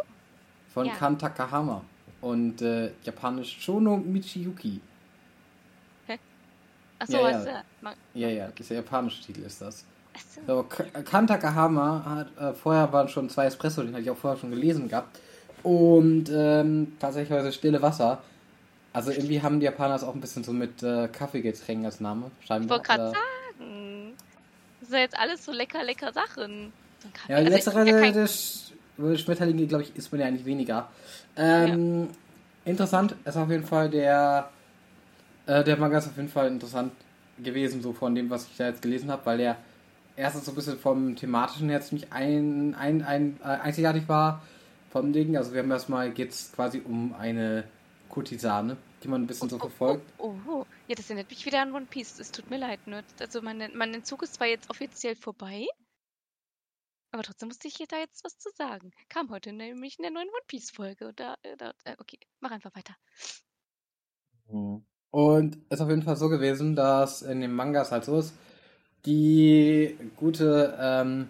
Von 0.70 0.88
Ja. 0.88 0.94
Kan 0.96 1.18
Takahama. 1.20 1.82
Und 2.20 2.62
äh, 2.64 2.92
japanisch 3.04 3.58
Shono 3.62 3.96
Michiyuki. 3.98 4.82
Achso, 7.00 7.14
Ja, 7.18 7.30
ja. 7.30 7.38
was, 7.38 7.46
äh, 7.46 7.54
ma- 7.82 7.94
Ja, 8.16 8.28
ja, 8.30 8.48
dieser 8.48 8.76
japanische 8.76 9.22
Titel 9.24 9.42
ist 9.42 9.62
das. 9.62 9.86
achso. 10.16 10.42
So, 10.48 10.64
Kan 11.04 11.28
Takahama 11.28 12.04
hat, 12.04 12.38
äh, 12.40 12.54
vorher 12.56 12.92
waren 12.92 13.08
schon 13.08 13.30
zwei 13.30 13.46
Espresso, 13.46 13.84
den 13.84 13.94
hatte 13.94 14.02
ich 14.02 14.10
auch 14.10 14.18
vorher 14.18 14.40
schon 14.40 14.50
gelesen 14.50 14.88
gehabt. 14.90 15.20
Und 15.62 16.26
ähm, 16.32 16.94
tatsächlich 17.00 17.54
Stille 17.54 17.80
Wasser. 17.84 18.24
Also 18.98 19.12
irgendwie 19.12 19.42
haben 19.42 19.60
die 19.60 19.66
Japaner 19.66 19.96
es 19.96 20.04
auch 20.04 20.16
ein 20.16 20.22
bisschen 20.22 20.44
so 20.44 20.52
mit 20.54 20.82
äh, 20.82 21.08
Kaffeegetränken 21.08 21.86
als 21.86 22.00
Name. 22.00 22.32
Ich 22.42 22.48
Scheinbar. 22.48 22.78
wollte 22.80 22.88
gerade 22.90 23.12
sagen. 23.12 24.14
Das 24.80 24.90
sind 24.90 25.00
jetzt 25.00 25.18
alles 25.20 25.46
so 25.46 25.52
lecker, 25.52 25.84
lecker 25.84 26.12
Sachen. 26.14 26.74
So. 27.04 27.10
Ja, 27.30 27.36
Also 27.38 27.50
letzte 27.50 27.70
ich 27.72 27.76
bin 27.76 27.88
ja 27.88 28.00
kein- 28.00 28.14
der 28.14 29.18
Schmetterlinge, 29.18 29.68
glaube 29.68 29.84
ich, 29.84 29.96
ist 29.96 30.12
man 30.12 30.22
ja 30.22 30.28
eigentlich 30.28 30.46
weniger. 30.46 30.90
Ähm, 31.36 32.10
Interessant 32.66 33.16
ist 33.24 33.38
auf 33.38 33.50
jeden 33.50 33.64
Fall 33.66 33.90
der, 33.90 34.50
äh, 35.46 35.64
der 35.64 35.78
Manga 35.78 36.00
ist 36.00 36.08
auf 36.08 36.18
jeden 36.18 36.28
Fall 36.30 36.48
interessant 36.48 36.92
gewesen, 37.38 37.82
so 37.82 37.94
von 37.94 38.14
dem, 38.16 38.30
was 38.30 38.46
ich 38.48 38.58
da 38.58 38.68
jetzt 38.68 38.82
gelesen 38.82 39.10
habe, 39.12 39.26
weil 39.26 39.38
der 39.38 39.58
erstens 40.18 40.46
so 40.46 40.52
ein 40.52 40.56
bisschen 40.56 40.78
vom 40.80 41.16
thematischen 41.16 41.70
her 41.70 41.80
ziemlich 41.82 42.12
ein, 42.12 42.76
ein, 42.76 43.04
ein, 43.04 43.38
äh, 43.44 43.48
einzigartig 43.48 44.10
war 44.10 44.42
vom 44.92 45.14
Ding. 45.14 45.38
Also 45.38 45.54
wir 45.54 45.62
haben 45.62 45.72
erstmal 45.72 46.10
geht's 46.12 46.52
quasi 46.54 46.82
um 46.84 47.14
eine 47.18 47.64
Kurtisane, 48.10 48.76
die 49.04 49.08
man 49.08 49.24
ein 49.24 49.28
bisschen 49.28 49.50
so 49.50 49.60
verfolgt. 49.60 50.12
Oh, 50.18 50.36
oh, 50.48 50.52
oh. 50.52 50.66
Ja, 50.88 50.96
das 50.96 51.10
erinnert 51.10 51.30
mich 51.30 51.46
wieder 51.46 51.62
an 51.62 51.74
One 51.74 51.86
Piece. 51.86 52.20
Es 52.20 52.32
tut 52.32 52.50
mir 52.50 52.58
leid, 52.58 52.86
ne? 52.88 53.04
Also 53.20 53.42
mein, 53.42 53.72
mein 53.76 53.94
Entzug 53.94 54.24
ist 54.24 54.36
zwar 54.36 54.48
jetzt 54.48 54.70
offiziell 54.70 55.16
vorbei, 55.16 55.68
aber 57.12 57.24
trotzdem 57.24 57.48
musste 57.48 57.68
ich 57.68 57.76
hier 57.76 57.88
da 57.88 57.98
jetzt 57.98 58.24
was 58.24 58.38
zu 58.38 58.50
sagen. 58.56 58.92
Kam 59.10 59.30
heute 59.30 59.54
nämlich 59.54 59.98
in 59.98 60.04
der 60.04 60.12
neuen 60.12 60.28
One 60.28 60.46
Piece 60.48 60.72
Folge. 60.72 61.14
Da, 61.16 61.36
äh, 61.42 61.56
da, 61.58 61.74
äh, 61.84 61.96
okay, 62.00 62.20
mach 62.40 62.52
einfach 62.52 62.76
weiter. 62.76 62.96
Mhm. 64.50 64.86
Und 65.10 65.58
es 65.70 65.80
ist 65.80 65.82
auf 65.82 65.90
jeden 65.90 66.04
Fall 66.04 66.18
so 66.18 66.30
gewesen, 66.30 66.76
dass 66.76 67.22
in 67.22 67.42
dem 67.42 67.56
Manga 67.56 67.82
es 67.82 67.92
halt 67.92 68.06
so 68.06 68.20
ist, 68.20 68.34
die 69.06 69.98
gute 70.18 70.78
ähm, 70.80 71.30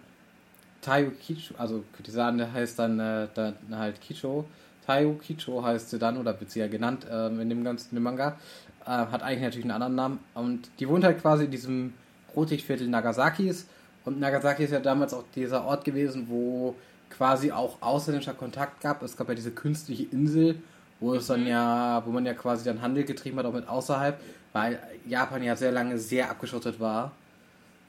Taiyo 0.82 1.12
Kicho, 1.12 1.54
also 1.56 1.84
Kurtisane 1.94 2.52
heißt 2.52 2.78
dann, 2.78 2.98
äh, 2.98 3.28
dann 3.34 3.56
halt 3.70 4.00
Kicho, 4.00 4.44
Taiyo 4.88 5.12
Kicho 5.14 5.62
heißt 5.62 5.90
sie 5.90 5.98
dann, 5.98 6.16
oder 6.16 6.40
wird 6.40 6.50
sie 6.50 6.60
ja 6.60 6.66
genannt 6.66 7.06
ähm, 7.10 7.40
in 7.40 7.50
dem 7.50 7.62
ganzen 7.62 7.90
in 7.90 7.96
dem 7.96 8.04
Manga, 8.04 8.38
äh, 8.86 8.88
hat 8.88 9.22
eigentlich 9.22 9.42
natürlich 9.42 9.64
einen 9.66 9.72
anderen 9.82 9.94
Namen 9.94 10.18
und 10.34 10.70
die 10.80 10.88
wohnt 10.88 11.04
halt 11.04 11.20
quasi 11.20 11.44
in 11.44 11.50
diesem 11.50 11.92
Rotlichtviertel 12.34 12.88
Nagasakis. 12.88 13.66
Und 14.06 14.18
Nagasaki 14.18 14.64
ist 14.64 14.72
ja 14.72 14.80
damals 14.80 15.12
auch 15.12 15.24
dieser 15.34 15.64
Ort 15.66 15.84
gewesen, 15.84 16.28
wo 16.30 16.74
quasi 17.10 17.52
auch 17.52 17.82
ausländischer 17.82 18.32
Kontakt 18.32 18.80
gab. 18.80 19.02
Es 19.02 19.16
gab 19.16 19.28
ja 19.28 19.34
diese 19.34 19.50
künstliche 19.50 20.04
Insel, 20.04 20.56
wo 21.00 21.14
es 21.14 21.26
dann 21.26 21.46
ja, 21.46 22.02
wo 22.06 22.10
man 22.10 22.24
ja 22.24 22.32
quasi 22.32 22.64
dann 22.64 22.80
Handel 22.80 23.04
getrieben 23.04 23.38
hat, 23.38 23.44
auch 23.44 23.52
mit 23.52 23.68
außerhalb, 23.68 24.18
weil 24.54 24.78
Japan 25.06 25.42
ja 25.42 25.54
sehr 25.54 25.72
lange 25.72 25.98
sehr 25.98 26.30
abgeschottet 26.30 26.80
war. 26.80 27.12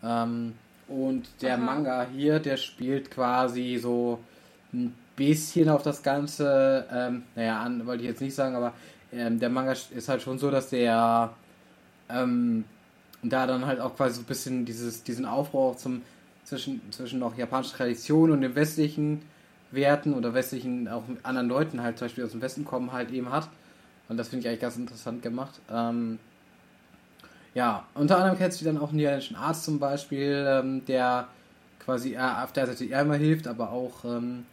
Ähm, 0.03 0.53
und 0.89 1.29
der 1.41 1.53
Aha. 1.55 1.63
Manga 1.63 2.07
hier, 2.13 2.39
der 2.39 2.57
spielt 2.57 3.09
quasi 3.09 3.79
so 3.81 4.19
ein 4.73 4.93
bisschen 5.19 5.69
auf 5.69 5.83
das 5.83 6.01
Ganze, 6.01 6.87
ähm, 6.91 7.23
naja, 7.35 7.61
an, 7.61 7.85
wollte 7.85 8.03
ich 8.03 8.09
jetzt 8.09 8.21
nicht 8.21 8.33
sagen, 8.33 8.55
aber 8.55 8.73
ähm, 9.11 9.39
der 9.39 9.49
Manga 9.49 9.73
ist 9.73 10.09
halt 10.09 10.21
schon 10.21 10.39
so, 10.39 10.49
dass 10.49 10.69
der 10.69 11.31
ähm, 12.09 12.63
da 13.21 13.45
dann 13.45 13.65
halt 13.65 13.79
auch 13.79 13.95
quasi 13.95 14.15
so 14.15 14.21
ein 14.21 14.25
bisschen 14.25 14.65
dieses, 14.65 15.03
diesen 15.03 15.25
Aufbau 15.25 15.71
auch 15.71 15.77
zum 15.77 16.01
zwischen, 16.49 16.81
zwischen 16.91 17.19
noch 17.19 17.37
japanischer 17.37 17.77
Tradition 17.77 18.31
und 18.31 18.41
den 18.41 18.55
westlichen 18.55 19.21
Werten 19.71 20.13
oder 20.13 20.33
westlichen 20.33 20.87
auch 20.87 21.03
anderen 21.23 21.47
Leuten 21.47 21.83
halt 21.83 21.99
zum 21.99 22.07
Beispiel 22.07 22.25
aus 22.25 22.31
dem 22.31 22.41
Westen 22.41 22.65
kommen 22.65 22.91
halt 22.91 23.11
eben 23.11 23.31
hat. 23.31 23.47
Und 24.07 24.17
das 24.17 24.29
finde 24.29 24.41
ich 24.41 24.47
eigentlich 24.47 24.61
ganz 24.61 24.75
interessant 24.75 25.21
gemacht. 25.21 25.59
Ähm, 25.71 26.17
ja, 27.53 27.85
unter 27.93 28.17
anderem 28.17 28.37
kennst 28.37 28.59
du 28.59 28.65
dann 28.65 28.79
auch 28.79 28.89
einen 28.89 28.97
niederländischen 28.97 29.35
Arzt 29.35 29.63
zum 29.63 29.79
Beispiel, 29.79 30.45
ähm, 30.47 30.85
der 30.85 31.27
quasi 31.79 32.15
äh, 32.15 32.19
auf 32.19 32.51
der 32.51 32.67
Seite 32.67 32.85
immer 32.85 33.15
hilft, 33.15 33.47
aber 33.47 33.71
auch 33.71 34.03
ähm, 34.05 34.45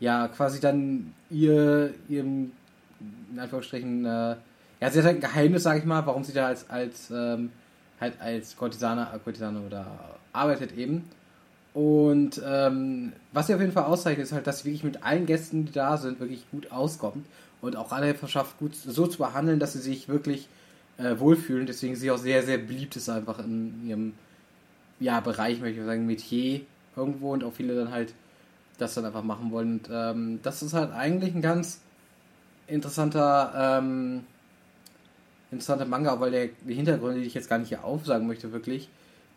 ja 0.00 0.28
quasi 0.28 0.60
dann 0.60 1.14
ihr 1.30 1.94
ihrem 2.08 2.52
in 3.32 3.38
Anführungsstrichen 3.38 4.04
äh, 4.04 4.36
ja 4.80 4.90
sie 4.90 4.98
hat 4.98 5.06
halt 5.06 5.16
ein 5.16 5.20
Geheimnis, 5.20 5.62
sag 5.62 5.78
ich 5.78 5.84
mal, 5.84 6.06
warum 6.06 6.24
sie 6.24 6.32
da 6.32 6.46
als 6.46 6.68
als 6.70 7.10
ähm, 7.10 7.50
halt 8.00 8.20
als 8.20 8.56
Kurtisane, 8.56 9.08
äh, 9.14 9.18
Kurtisane 9.18 9.60
oder 9.60 9.86
arbeitet 10.32 10.76
eben. 10.76 11.04
Und 11.74 12.40
ähm, 12.44 13.12
was 13.32 13.48
sie 13.48 13.54
auf 13.54 13.60
jeden 13.60 13.72
Fall 13.72 13.84
auszeichnet, 13.84 14.24
ist 14.24 14.32
halt, 14.32 14.46
dass 14.46 14.60
sie 14.60 14.64
wirklich 14.64 14.84
mit 14.84 15.02
allen 15.02 15.26
Gästen, 15.26 15.66
die 15.66 15.72
da 15.72 15.98
sind, 15.98 16.20
wirklich 16.20 16.50
gut 16.50 16.72
auskommt 16.72 17.26
und 17.60 17.76
auch 17.76 17.92
alle 17.92 18.14
verschafft, 18.14 18.58
gut 18.58 18.74
so 18.74 19.06
zu 19.06 19.18
behandeln, 19.18 19.58
dass 19.58 19.74
sie 19.74 19.80
sich 19.80 20.08
wirklich 20.08 20.48
äh, 20.96 21.18
wohlfühlen. 21.18 21.66
Deswegen 21.66 21.94
sie 21.94 22.10
auch 22.10 22.18
sehr, 22.18 22.42
sehr 22.42 22.58
beliebt 22.58 22.96
ist 22.96 23.10
einfach 23.10 23.40
in 23.40 23.86
ihrem 23.86 24.12
ja, 25.00 25.20
Bereich, 25.20 25.60
möchte 25.60 25.80
ich 25.80 25.86
sagen, 25.86 26.06
Metier 26.06 26.62
irgendwo 26.96 27.32
und 27.32 27.44
auch 27.44 27.52
viele 27.52 27.74
dann 27.74 27.90
halt 27.90 28.14
das 28.78 28.94
dann 28.94 29.04
einfach 29.04 29.22
machen 29.24 29.50
wollen. 29.50 29.78
Und 29.78 29.88
ähm, 29.92 30.40
das 30.42 30.62
ist 30.62 30.74
halt 30.74 30.92
eigentlich 30.92 31.34
ein 31.34 31.42
ganz 31.42 31.80
interessanter, 32.66 33.52
ähm, 33.78 34.24
interessanter 35.50 35.86
Manga, 35.86 36.18
weil 36.20 36.30
der, 36.30 36.48
die 36.66 36.74
Hintergründe, 36.74 37.20
die 37.20 37.26
ich 37.26 37.34
jetzt 37.34 37.48
gar 37.48 37.58
nicht 37.58 37.68
hier 37.68 37.84
aufsagen 37.84 38.26
möchte, 38.26 38.52
wirklich 38.52 38.88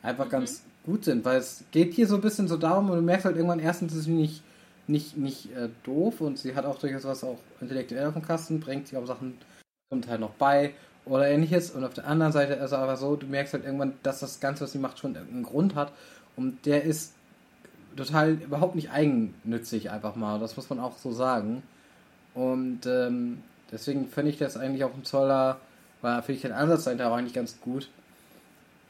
einfach 0.01 0.29
Mhm. 0.29 0.29
ganz 0.29 0.63
gut 0.85 1.05
sind, 1.05 1.25
weil 1.25 1.37
es 1.37 1.63
geht 1.71 1.93
hier 1.93 2.07
so 2.07 2.15
ein 2.15 2.21
bisschen 2.21 2.47
so 2.47 2.57
darum 2.57 2.89
und 2.89 2.97
du 2.97 3.03
merkst 3.03 3.25
halt 3.25 3.35
irgendwann 3.35 3.59
erstens, 3.59 3.93
ist 3.93 4.05
sie 4.05 4.11
nicht, 4.11 4.41
nicht, 4.87 5.17
nicht 5.17 5.55
äh, 5.55 5.69
doof 5.83 6.21
und 6.21 6.37
sie 6.39 6.55
hat 6.55 6.65
auch 6.65 6.79
durchaus 6.79 7.03
was 7.03 7.23
auch 7.23 7.37
intellektuell 7.61 8.07
auf 8.07 8.13
dem 8.13 8.23
Kasten, 8.25 8.59
bringt 8.59 8.87
sich 8.87 8.97
auch 8.97 9.05
Sachen 9.05 9.37
zum 9.91 10.01
Teil 10.01 10.19
noch 10.19 10.31
bei 10.31 10.73
oder 11.05 11.27
ähnliches 11.27 11.71
und 11.71 11.83
auf 11.83 11.93
der 11.93 12.07
anderen 12.07 12.31
Seite 12.31 12.53
ist 12.53 12.65
es 12.65 12.73
aber 12.73 12.97
so, 12.97 13.15
du 13.15 13.27
merkst 13.27 13.53
halt 13.53 13.65
irgendwann, 13.65 13.93
dass 14.03 14.19
das 14.19 14.39
Ganze, 14.39 14.63
was 14.63 14.71
sie 14.71 14.79
macht, 14.79 14.99
schon 14.99 15.15
irgendeinen 15.15 15.43
Grund 15.43 15.75
hat 15.75 15.91
und 16.35 16.65
der 16.65 16.83
ist 16.83 17.13
total 17.99 18.33
überhaupt 18.33 18.75
nicht 18.75 18.91
eigennützig 18.91 19.91
einfach 19.91 20.15
mal, 20.15 20.39
das 20.39 20.55
muss 20.55 20.69
man 20.69 20.79
auch 20.79 20.97
so 20.97 21.11
sagen 21.11 21.63
und 22.33 22.85
ähm, 22.85 23.43
deswegen 23.71 24.07
finde 24.07 24.31
ich 24.31 24.37
das 24.37 24.57
eigentlich 24.57 24.83
auch 24.83 24.93
ein 24.93 25.03
toller, 25.03 25.59
war 26.01 26.21
finde 26.23 26.35
ich 26.37 26.41
den 26.41 26.51
Ansatz 26.51 26.85
dahinter 26.85 27.11
auch 27.11 27.15
eigentlich 27.15 27.33
ganz 27.33 27.59
gut, 27.61 27.89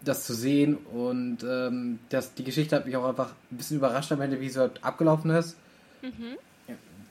das 0.04 0.26
zu 0.26 0.34
sehen 0.34 0.76
und 0.76 1.40
ähm, 1.44 2.00
das, 2.10 2.34
die 2.34 2.44
Geschichte 2.44 2.76
hat 2.76 2.86
mich 2.86 2.96
auch 2.96 3.08
einfach 3.08 3.34
ein 3.52 3.58
bisschen 3.58 3.78
überrascht 3.78 4.12
am 4.12 4.22
Ende, 4.22 4.40
wie 4.40 4.50
sie 4.50 4.60
halt 4.60 4.84
abgelaufen 4.84 5.32
ist. 5.32 5.58
Mhm. 6.02 6.38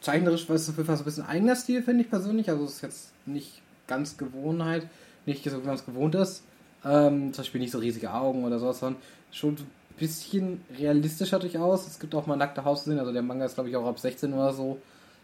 Zeichnerisch 0.01 0.49
war 0.49 0.57
es 0.57 0.69
auf 0.69 0.77
jeden 0.77 0.87
Fall 0.87 0.97
so 0.97 1.03
ein 1.03 1.07
bisschen 1.07 1.27
eigener 1.27 1.57
Stil, 1.57 1.83
finde 1.83 2.05
ich 2.05 2.11
persönlich. 2.11 2.49
Also 2.49 2.65
es 2.65 2.75
ist 2.75 2.83
jetzt 2.83 3.13
nicht 3.27 3.61
ganz 3.89 4.17
Gewohnheit, 4.17 4.87
nicht 5.27 5.43
so 5.45 5.61
wie 5.61 5.67
man 5.67 5.75
es 5.75 5.85
gewohnt 5.85 6.15
ist. 6.15 6.45
Ähm, 6.85 7.33
zum 7.33 7.43
Beispiel 7.43 7.61
nicht 7.61 7.73
so 7.73 7.79
riesige 7.79 8.13
Augen 8.13 8.45
oder 8.45 8.61
sowas, 8.61 8.79
sondern 8.79 9.03
schon 9.33 9.57
bisschen 9.99 10.63
realistischer 10.79 11.39
durchaus. 11.39 11.87
Es 11.87 11.99
gibt 11.99 12.15
auch 12.15 12.27
mal 12.27 12.37
nackte 12.37 12.65
Haut 12.65 12.79
zu 12.79 12.91
sehen, 12.91 12.99
also 12.99 13.13
der 13.13 13.23
Manga 13.23 13.45
ist 13.45 13.55
glaube 13.55 13.71
ich 13.71 13.77
auch 13.77 13.87
ab 13.87 13.99
16 13.99 14.33
oder 14.33 14.53
so 14.53 14.79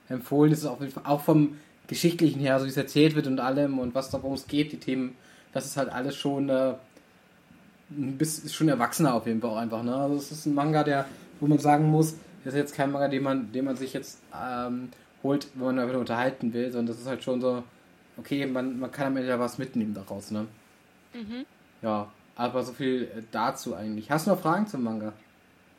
empfohlen. 0.09 0.51
Das 0.51 0.61
ist 0.61 0.67
auf 0.67 0.81
jeden 0.81 0.93
Fall 0.93 1.05
auch 1.07 1.21
vom 1.21 1.57
Geschichtlichen 1.87 2.41
her, 2.41 2.59
so 2.59 2.67
wie 2.67 2.71
es 2.71 2.77
erzählt 2.77 3.15
wird 3.15 3.27
und 3.27 3.41
allem 3.41 3.79
und 3.79 3.95
was 3.95 4.11
da 4.11 4.23
worum 4.23 4.35
es 4.35 4.47
geht, 4.47 4.73
die 4.73 4.79
Themen, 4.79 5.17
das 5.53 5.67
ist 5.67 5.77
halt 5.77 5.91
alles 5.91 6.17
schon 6.17 6.49
äh, 6.49 6.75
ein 7.91 8.17
bisschen 8.19 8.49
schon 8.49 8.69
erwachsener 8.69 9.15
auf 9.15 9.27
jeden 9.27 9.41
Fall 9.41 9.51
auch 9.51 9.57
einfach. 9.57 9.83
Ne? 9.83 9.95
Also 9.95 10.17
es 10.17 10.33
ist 10.33 10.47
ein 10.47 10.55
Manga, 10.55 10.83
der, 10.83 11.07
wo 11.41 11.47
man 11.47 11.59
sagen 11.59 11.91
muss, 11.91 12.15
das 12.45 12.55
ist 12.55 12.59
jetzt 12.59 12.75
kein 12.75 12.91
Manga, 12.91 13.09
den 13.09 13.23
man, 13.23 13.53
den 13.53 13.65
man 13.65 13.77
sich 13.77 13.93
jetzt 13.93 14.19
ähm, 14.35 14.91
holt, 15.23 15.49
wenn 15.55 15.67
man 15.67 15.79
einfach 15.79 15.93
nur 15.93 16.01
unterhalten 16.01 16.53
will, 16.53 16.71
sondern 16.71 16.87
das 16.95 17.01
ist 17.01 17.07
halt 17.07 17.23
schon 17.23 17.41
so, 17.41 17.63
okay, 18.17 18.47
man, 18.47 18.79
man 18.79 18.91
kann 18.91 19.09
am 19.09 19.17
Ende 19.17 19.29
da 19.29 19.39
was 19.39 19.59
mitnehmen 19.59 19.95
daraus, 19.95 20.31
ne? 20.31 20.47
Mhm. 21.15 21.47
Ja, 21.83 22.09
aber 22.37 22.63
so 22.63 22.73
viel 22.73 23.05
äh, 23.17 23.23
dazu 23.33 23.75
eigentlich. 23.75 24.11
Hast 24.11 24.27
du 24.27 24.31
noch 24.31 24.41
Fragen 24.41 24.67
zum 24.67 24.83
Manga? 24.83 25.13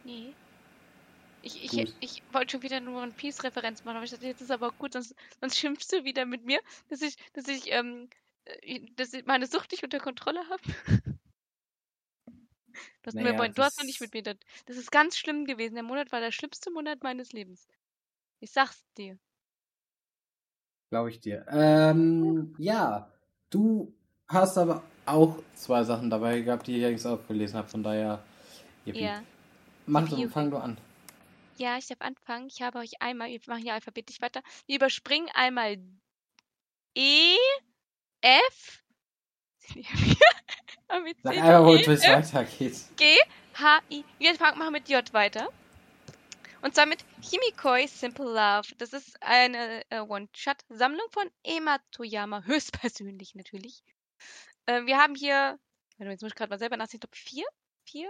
Nee. 0.03 0.33
Ich, 1.41 1.63
ich, 1.63 1.93
ich 1.99 2.23
wollte 2.31 2.53
schon 2.53 2.63
wieder 2.63 2.79
nur 2.79 3.03
eine 3.03 3.11
Peace-Referenz 3.11 3.83
machen, 3.83 3.97
aber 3.97 4.05
ich 4.05 4.11
dachte, 4.11 4.25
jetzt 4.25 4.41
ist 4.41 4.49
aber 4.49 4.71
gut, 4.71 4.93
sonst, 4.93 5.13
sonst 5.39 5.57
schimpfst 5.57 5.87
du 5.91 6.03
wieder 6.03 6.25
mit 6.25 6.43
mir, 6.43 6.59
dass 6.89 7.01
ich, 7.03 7.17
dass 7.33 7.47
ich, 7.47 7.71
ähm, 7.71 8.09
äh, 8.45 8.79
dass 8.95 9.13
ich 9.13 9.25
meine 9.27 9.45
Sucht 9.45 9.71
nicht 9.71 9.83
unter 9.83 9.99
Kontrolle 9.99 10.41
habe. 10.49 10.61
Du 13.03 13.07
hast, 13.09 13.13
Naja, 13.13 13.35
vorhin- 13.35 13.53
du 13.53 13.61
hast 13.61 13.77
noch 13.77 13.85
nicht 13.85 14.01
mit 14.01 14.13
mir. 14.13 14.23
Das, 14.23 14.35
das 14.65 14.77
ist 14.77 14.91
ganz 14.91 15.15
schlimm 15.15 15.45
gewesen. 15.45 15.75
Der 15.75 15.83
Monat 15.83 16.11
war 16.11 16.19
der 16.19 16.31
schlimmste 16.31 16.71
Monat 16.71 17.03
meines 17.03 17.31
Lebens. 17.33 17.67
Ich 18.39 18.51
sag's 18.51 18.83
dir. 18.97 19.17
Glaube 20.89 21.11
ich 21.11 21.19
dir. 21.19 21.45
Ähm, 21.49 22.55
ja, 22.57 23.11
du 23.51 23.93
hast 24.27 24.57
aber 24.57 24.83
auch 25.05 25.37
zwei 25.53 25.83
Sachen 25.83 26.09
dabei 26.09 26.41
gehabt, 26.41 26.67
die 26.67 26.77
ich 26.77 26.81
allerdings 26.83 27.05
auch 27.05 27.25
gelesen 27.27 27.57
habe, 27.57 27.67
von 27.67 27.83
daher. 27.83 28.23
yippie. 28.85 29.01
Ja. 29.03 29.23
Mach 29.85 30.07
du, 30.09 30.27
fang 30.29 30.49
du 30.49 30.57
an. 30.57 30.77
Ja, 31.57 31.77
ich 31.77 31.87
darf 31.87 32.01
anfangen. 32.01 32.47
Ich 32.47 32.61
habe 32.61 32.79
euch 32.79 33.01
einmal, 33.01 33.29
wir 33.29 33.39
machen 33.47 33.61
hier 33.61 33.73
alphabetisch 33.73 34.21
weiter. 34.21 34.41
Wir 34.65 34.77
überspringen 34.77 35.29
einmal 35.33 35.77
E, 36.95 37.35
F, 38.21 38.83
Sag 41.23 41.37
einfach, 41.37 41.65
wo 41.65 41.75
es 41.75 42.03
weitergeht. 42.03 42.75
G, 42.97 43.17
H, 43.55 43.81
I. 43.89 44.03
Wir 44.19 44.35
fangen 44.35 44.59
machen 44.59 44.73
mit 44.73 44.89
J 44.89 45.11
weiter. 45.13 45.49
Und 46.61 46.73
zwar 46.73 46.85
mit 46.85 47.03
Himikoi 47.21 47.87
Simple 47.87 48.25
Love. 48.25 48.75
Das 48.77 48.93
ist 48.93 49.21
eine 49.21 49.83
äh, 49.89 49.99
One-Shot-Sammlung 49.99 51.05
von 51.11 51.29
Ema 51.43 51.79
Toyama. 51.91 52.43
Höchstpersönlich 52.43 53.35
natürlich. 53.35 53.83
Ähm, 54.67 54.87
wir 54.87 54.97
haben 54.97 55.15
hier, 55.15 55.59
jetzt 55.97 56.21
muss 56.21 56.31
ich 56.31 56.35
gerade 56.35 56.49
mal 56.49 56.59
selber 56.59 56.77
nachsehen, 56.77 56.97
ich 56.97 57.01
glaube 57.01 57.17
vier? 57.17 57.45
Vier? 57.85 58.09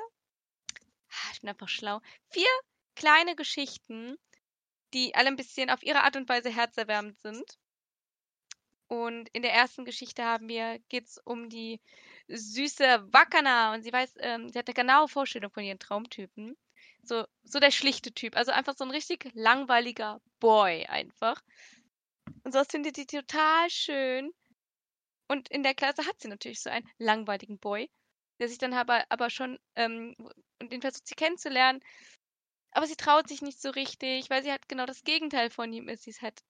Ah, 1.10 1.32
Ich 1.34 1.42
bin 1.42 1.50
einfach 1.50 1.70
schlau. 1.70 2.02
Vier 2.30 2.48
kleine 2.96 3.36
Geschichten, 3.36 4.18
die 4.94 5.16
alle 5.16 5.28
ein 5.28 5.36
bisschen 5.36 5.70
auf 5.70 5.84
ihre 5.84 6.04
Art 6.04 6.16
und 6.16 6.30
Weise 6.30 6.50
herzerwärmend 6.50 7.20
sind. 7.20 7.58
Und 8.88 9.30
in 9.30 9.42
der 9.42 9.54
ersten 9.54 9.84
Geschichte 9.84 10.24
haben 10.24 10.48
wir, 10.48 10.80
geht's 10.90 11.20
um 11.26 11.50
die 11.50 11.82
süße 12.28 13.12
Wakana 13.12 13.74
und 13.74 13.84
sie 13.84 13.92
weiß, 13.92 14.14
ähm, 14.20 14.50
sie 14.50 14.60
hat 14.60 14.68
eine 14.68 14.74
genaue 14.74 15.08
Vorstellung 15.08 15.52
von 15.52 15.64
ihren 15.64 15.80
Traumtypen. 15.80 16.56
So, 17.04 17.26
so 17.44 17.60
der 17.60 17.72
schlichte 17.72 18.14
Typ. 18.14 18.36
Also 18.36 18.52
einfach 18.52 18.76
so 18.78 18.84
ein 18.84 18.92
richtig 18.92 19.32
langweiliger 19.34 20.22
Boy 20.40 20.86
einfach. 20.86 21.42
Und 22.44 22.52
sowas 22.52 22.68
findet 22.70 22.98
die 22.98 23.06
total 23.06 23.70
schön. 23.70 24.32
Und 25.28 25.50
in 25.50 25.62
der 25.64 25.76
Klasse 25.76 26.06
hat 26.08 26.20
sie 26.20 26.28
natürlich 26.28 26.62
so 26.62 26.70
einen 26.72 26.90
langweiligen 26.98 27.60
Boy, 27.60 27.90
der 28.40 28.48
sich 28.50 28.58
dann 28.58 28.74
aber, 28.74 29.06
aber 29.10 29.30
schon, 29.30 29.60
ähm, 29.76 30.16
und 30.62 30.72
den 30.72 30.82
versucht 30.82 31.08
sie 31.08 31.16
kennenzulernen. 31.16 31.82
Aber 32.72 32.88
sie 32.88 32.96
traut 32.98 33.28
sich 33.30 33.42
nicht 33.42 33.62
so 33.62 33.72
richtig, 33.72 34.30
weil 34.30 34.44
sie 34.44 34.52
halt 34.52 34.70
genau 34.70 34.86
das 34.88 35.04
Gegenteil 35.04 35.50
von 35.52 35.74
ihm 35.74 35.90
ist. 35.90 36.04
Sie 36.04 36.12
ist 36.12 36.22
halt 36.24 36.42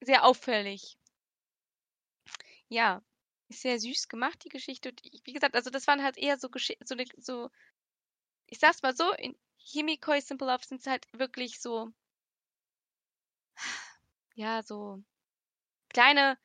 sehr 0.00 0.24
auffällig. 0.24 0.96
Ja, 2.68 3.02
ist 3.48 3.62
sehr 3.62 3.78
süß 3.80 4.06
gemacht, 4.08 4.44
die 4.44 4.48
Geschichte. 4.50 4.90
Und 4.90 5.02
wie 5.24 5.32
gesagt, 5.32 5.54
also 5.56 5.70
das 5.70 5.86
waren 5.88 6.02
halt 6.02 6.16
eher 6.16 6.38
so, 6.38 6.48
Gesch- 6.48 6.76
so, 6.84 6.94
ne- 6.94 7.04
so 7.16 7.50
ich 8.48 8.58
sag's 8.58 8.82
mal 8.82 8.96
so, 8.96 9.12
in 9.12 9.36
Himikoi 9.56 10.20
Simple 10.20 10.48
Love 10.48 10.64
sind 10.66 10.84
halt 10.86 11.06
wirklich 11.12 11.60
so, 11.60 11.92
ja, 14.34 14.62
so 14.62 15.02
kleine, 15.90 16.38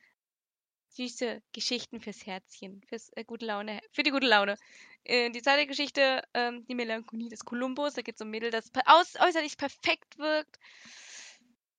süße 0.91 1.41
Geschichten 1.53 1.99
fürs 2.01 2.25
Herzchen, 2.25 2.81
fürs 2.87 3.09
äh, 3.15 3.23
gute 3.23 3.45
Laune, 3.45 3.81
für 3.91 4.03
die 4.03 4.11
gute 4.11 4.27
Laune. 4.27 4.57
Äh, 5.03 5.29
die 5.31 5.41
zweite 5.41 5.65
Geschichte, 5.67 6.23
ähm, 6.33 6.65
die 6.67 6.75
Melancholie 6.75 7.29
des 7.29 7.45
Kolumbus, 7.45 7.93
da 7.93 8.01
geht's 8.01 8.21
um 8.21 8.27
ein 8.27 8.31
Mädel, 8.31 8.51
das 8.51 8.71
aus, 8.85 9.15
äußerlich 9.19 9.57
perfekt 9.57 10.17
wirkt, 10.17 10.59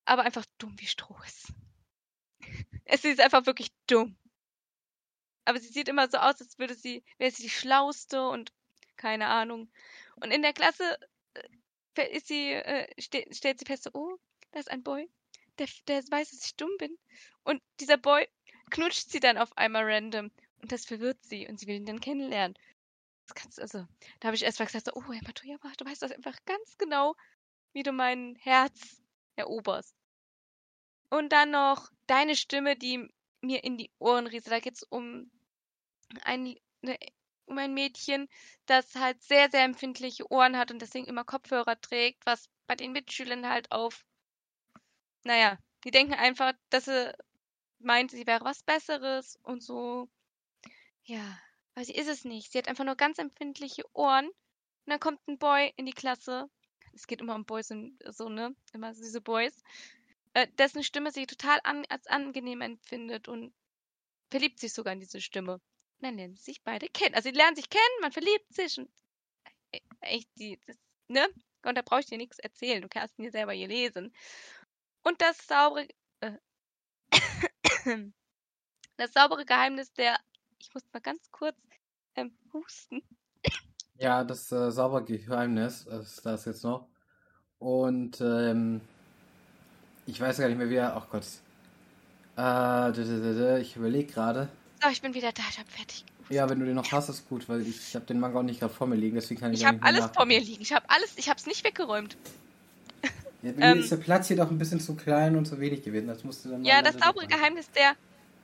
aber 0.05 0.23
einfach 0.23 0.45
dumm 0.59 0.75
wie 0.79 0.87
Stroh 0.87 1.19
ist. 1.27 1.53
Es 2.85 3.05
ist 3.05 3.21
einfach 3.21 3.47
wirklich 3.47 3.71
dumm. 3.87 4.19
Aber 5.45 5.59
sie 5.61 5.69
sieht 5.69 5.89
immer 5.89 6.09
so 6.09 6.19
aus, 6.19 6.41
als 6.41 6.59
würde 6.59 6.75
sie, 6.75 7.05
wäre 7.17 7.31
sie 7.31 7.45
die 7.45 7.51
Schlauste 7.51 8.29
und 8.29 8.53
keine 8.97 9.29
Ahnung. 9.29 9.71
Und 10.17 10.31
in 10.31 10.43
der 10.43 10.53
Klasse 10.53 10.99
äh, 11.97 12.17
ist 12.17 12.27
sie, 12.27 12.53
äh, 12.53 12.89
ste 13.01 13.27
stellt 13.31 13.59
sie 13.59 13.65
fest, 13.65 13.85
so, 13.85 13.91
oh, 13.95 14.19
da 14.51 14.61
ist 14.61 14.71
ein 14.71 14.83
Boy, 14.83 15.11
der, 15.59 15.69
der 15.89 16.03
weiß, 16.03 16.31
dass 16.31 16.45
ich 16.45 16.57
dumm 16.57 16.71
bin. 16.79 16.99
Und 17.45 17.63
dieser 17.81 17.97
Boy 17.97 18.29
knutscht 18.73 19.11
sie 19.11 19.21
dann 19.21 19.39
auf 19.39 19.57
einmal 19.57 19.85
random. 19.85 20.31
Und 20.61 20.73
das 20.73 20.85
verwirrt 20.85 21.23
sie 21.23 21.47
und 21.47 21.61
sie 21.61 21.67
will 21.67 21.77
ihn 21.77 21.87
dann 21.87 22.01
kennenlernen. 22.01 22.57
Das 23.27 23.35
kannst, 23.35 23.61
also, 23.61 23.87
da 24.21 24.27
habe 24.27 24.37
ich 24.37 24.43
erst 24.43 24.59
mal 24.59 24.67
gesagt, 24.67 24.87
so, 24.87 24.93
oh, 24.95 25.13
Herr 25.13 25.21
du 25.23 25.85
weißt 25.85 26.03
das 26.03 26.13
einfach 26.13 26.37
ganz 26.45 26.77
genau, 26.79 27.15
wie 27.73 27.83
du 27.83 27.93
mein 27.93 28.37
Herz 28.37 29.03
eroberst. 29.37 29.95
Und 31.11 31.31
dann 31.31 31.51
noch 31.51 31.91
deine 32.07 32.37
Stimme, 32.37 32.77
die 32.77 33.09
mir 33.43 33.65
in 33.65 33.77
die 33.77 33.91
Ohren 33.99 34.27
rieselt. 34.27 34.53
Da 34.53 34.61
geht 34.61 34.77
es 34.77 34.83
um 34.83 35.31
ein, 36.23 36.57
ne, 36.81 36.99
um 37.47 37.59
ein 37.59 37.75
Mädchen, 37.75 38.29
das 38.67 38.95
halt 38.95 39.23
sehr, 39.23 39.51
sehr 39.51 39.65
empfindliche 39.65 40.31
Ohren 40.31 40.57
hat 40.57 40.71
und 40.71 40.81
deswegen 40.81 41.07
immer 41.07 41.25
Kopfhörer 41.25 41.81
trägt, 41.81 42.25
was 42.25 42.49
bei 42.67 42.77
den 42.77 42.93
Mitschülern 42.93 43.49
halt 43.49 43.71
auf, 43.73 44.05
naja, 45.25 45.59
die 45.85 45.91
denken 45.91 46.15
einfach, 46.15 46.53
dass 46.71 46.87
sie 46.87 47.13
meint, 47.85 48.11
sie 48.11 48.27
wäre 48.27 48.45
was 48.45 48.63
Besseres 48.63 49.39
und 49.43 49.63
so. 49.63 50.09
Ja, 51.05 51.39
aber 51.75 51.85
sie 51.85 51.95
ist 51.95 52.09
es 52.09 52.25
nicht. 52.25 52.53
Sie 52.53 52.59
hat 52.59 52.69
einfach 52.69 52.85
nur 52.85 52.97
ganz 52.97 53.19
empfindliche 53.19 53.85
Ohren. 53.95 54.27
Und 54.27 54.35
dann 54.87 55.01
kommt 55.01 55.21
ein 55.29 55.39
Boy 55.39 55.73
in 55.77 55.87
die 55.87 55.93
Klasse. 55.93 56.49
Es 56.93 57.07
geht 57.07 57.21
immer 57.21 57.35
um 57.35 57.45
Boys 57.45 57.71
und 57.71 57.99
so, 58.11 58.29
ne? 58.29 58.55
Immer 58.73 58.93
diese 58.93 59.21
Boys. 59.21 59.63
Äh, 60.35 60.49
dessen 60.59 60.83
Stimme 60.83 61.13
sie 61.13 61.27
total 61.27 61.61
an, 61.65 61.85
als 61.89 62.07
angenehm 62.07 62.61
empfindet 62.61 63.29
und 63.29 63.55
verliebt 64.31 64.61
sich 64.61 64.73
sogar 64.73 64.93
in 64.93 65.01
diese 65.01 65.21
Stimme. 65.21 65.55
Und 65.55 65.63
dann 66.01 66.17
lernen 66.17 66.37
sie 66.37 66.43
sich 66.43 66.63
beide 66.63 66.89
kennen. 66.89 67.15
Also 67.15 67.29
sie 67.29 67.37
lernen 67.37 67.57
sich 67.57 67.71
kennen, 67.71 68.01
man 68.01 68.13
verliebt 68.13 68.53
sich 68.53 68.79
und 68.79 68.91
äh, 69.73 69.81
echt, 70.01 70.29
die, 70.37 70.59
das, 70.67 70.77
ne? 71.09 71.29
Und 71.65 71.77
da 71.77 71.83
brauche 71.83 72.01
ich 72.01 72.07
dir 72.07 72.19
nichts 72.19 72.39
erzählen. 72.39 72.83
Du 72.83 72.89
kannst 72.89 73.19
mir 73.19 73.31
selber 73.31 73.53
hier 73.53 73.69
lesen. 73.69 74.15
Und 75.03 75.21
das 75.21 75.47
saubere, 75.47 75.89
äh, 76.21 76.33
das 78.97 79.13
saubere 79.13 79.45
Geheimnis 79.45 79.93
der, 79.93 80.17
ich 80.59 80.73
muss 80.75 80.83
mal 80.93 81.01
ganz 81.01 81.31
kurz 81.31 81.57
ähm, 82.17 82.37
husten. 82.53 83.03
Ja, 83.97 84.25
das 84.25 84.51
äh, 84.53 84.71
saubere 84.71 85.05
Geheimnis 85.05 85.87
ist 85.87 86.25
das 86.27 86.45
jetzt 86.45 86.65
noch. 86.65 86.89
Und 87.59 88.21
ähm, 88.21 88.81
ich 90.07 90.21
weiß 90.21 90.39
gar 90.39 90.49
nicht 90.49 90.59
mehr, 90.59 90.71
wie 90.71 90.77
er. 90.77 90.97
Ach 90.97 91.09
Gott. 91.09 91.25
Äh, 92.37 93.61
ich 93.61 93.77
überlege 93.77 94.13
gerade. 94.13 94.49
So, 94.83 94.89
ich 94.89 95.01
bin 95.01 95.15
wieder 95.15 95.31
da, 95.33 95.43
ich 95.49 95.59
hab 95.59 95.69
fertig. 95.71 96.05
Ja, 96.29 96.49
wenn 96.49 96.59
du 96.59 96.67
den 96.67 96.75
noch 96.75 96.91
hast, 96.91 97.09
ist 97.09 97.29
gut, 97.29 97.49
weil 97.49 97.61
ich, 97.61 97.77
ich 97.77 97.95
habe 97.95 98.07
den 98.07 98.19
Manga 98.19 98.39
auch 98.39 98.43
nicht 98.43 98.61
gerade 98.61 98.73
vor 98.73 98.87
mir 98.87 98.97
liegen, 98.97 99.15
deswegen 99.15 99.41
kann 99.41 99.53
ich 99.53 99.61
Ich 99.61 99.67
habe 99.67 99.79
alles 99.83 100.07
vor 100.07 100.25
mir 100.25 100.41
liegen. 100.41 100.63
Ich 100.63 100.73
habe 100.73 100.89
alles, 100.89 101.17
ich 101.17 101.29
habe 101.29 101.39
es 101.39 101.47
nicht 101.47 101.63
weggeräumt. 101.63 102.17
Ja, 103.43 103.53
mir 103.53 103.65
ähm, 103.65 103.81
ist 103.81 103.91
der 103.91 103.97
Platz 103.97 104.29
hier 104.29 104.37
doch 104.37 104.51
ein 104.51 104.59
bisschen 104.59 104.81
zu 104.81 104.95
klein 104.95 105.37
und 105.37 105.47
zu 105.47 105.59
wenig 105.61 105.83
gewesen. 105.83 106.07
Das 106.07 106.25
musste 106.25 106.49
dann 106.49 106.65
ja, 106.65 106.81
das 106.81 106.97
saubere 106.97 107.27
Geheimnis 107.27 107.71
der 107.73 107.97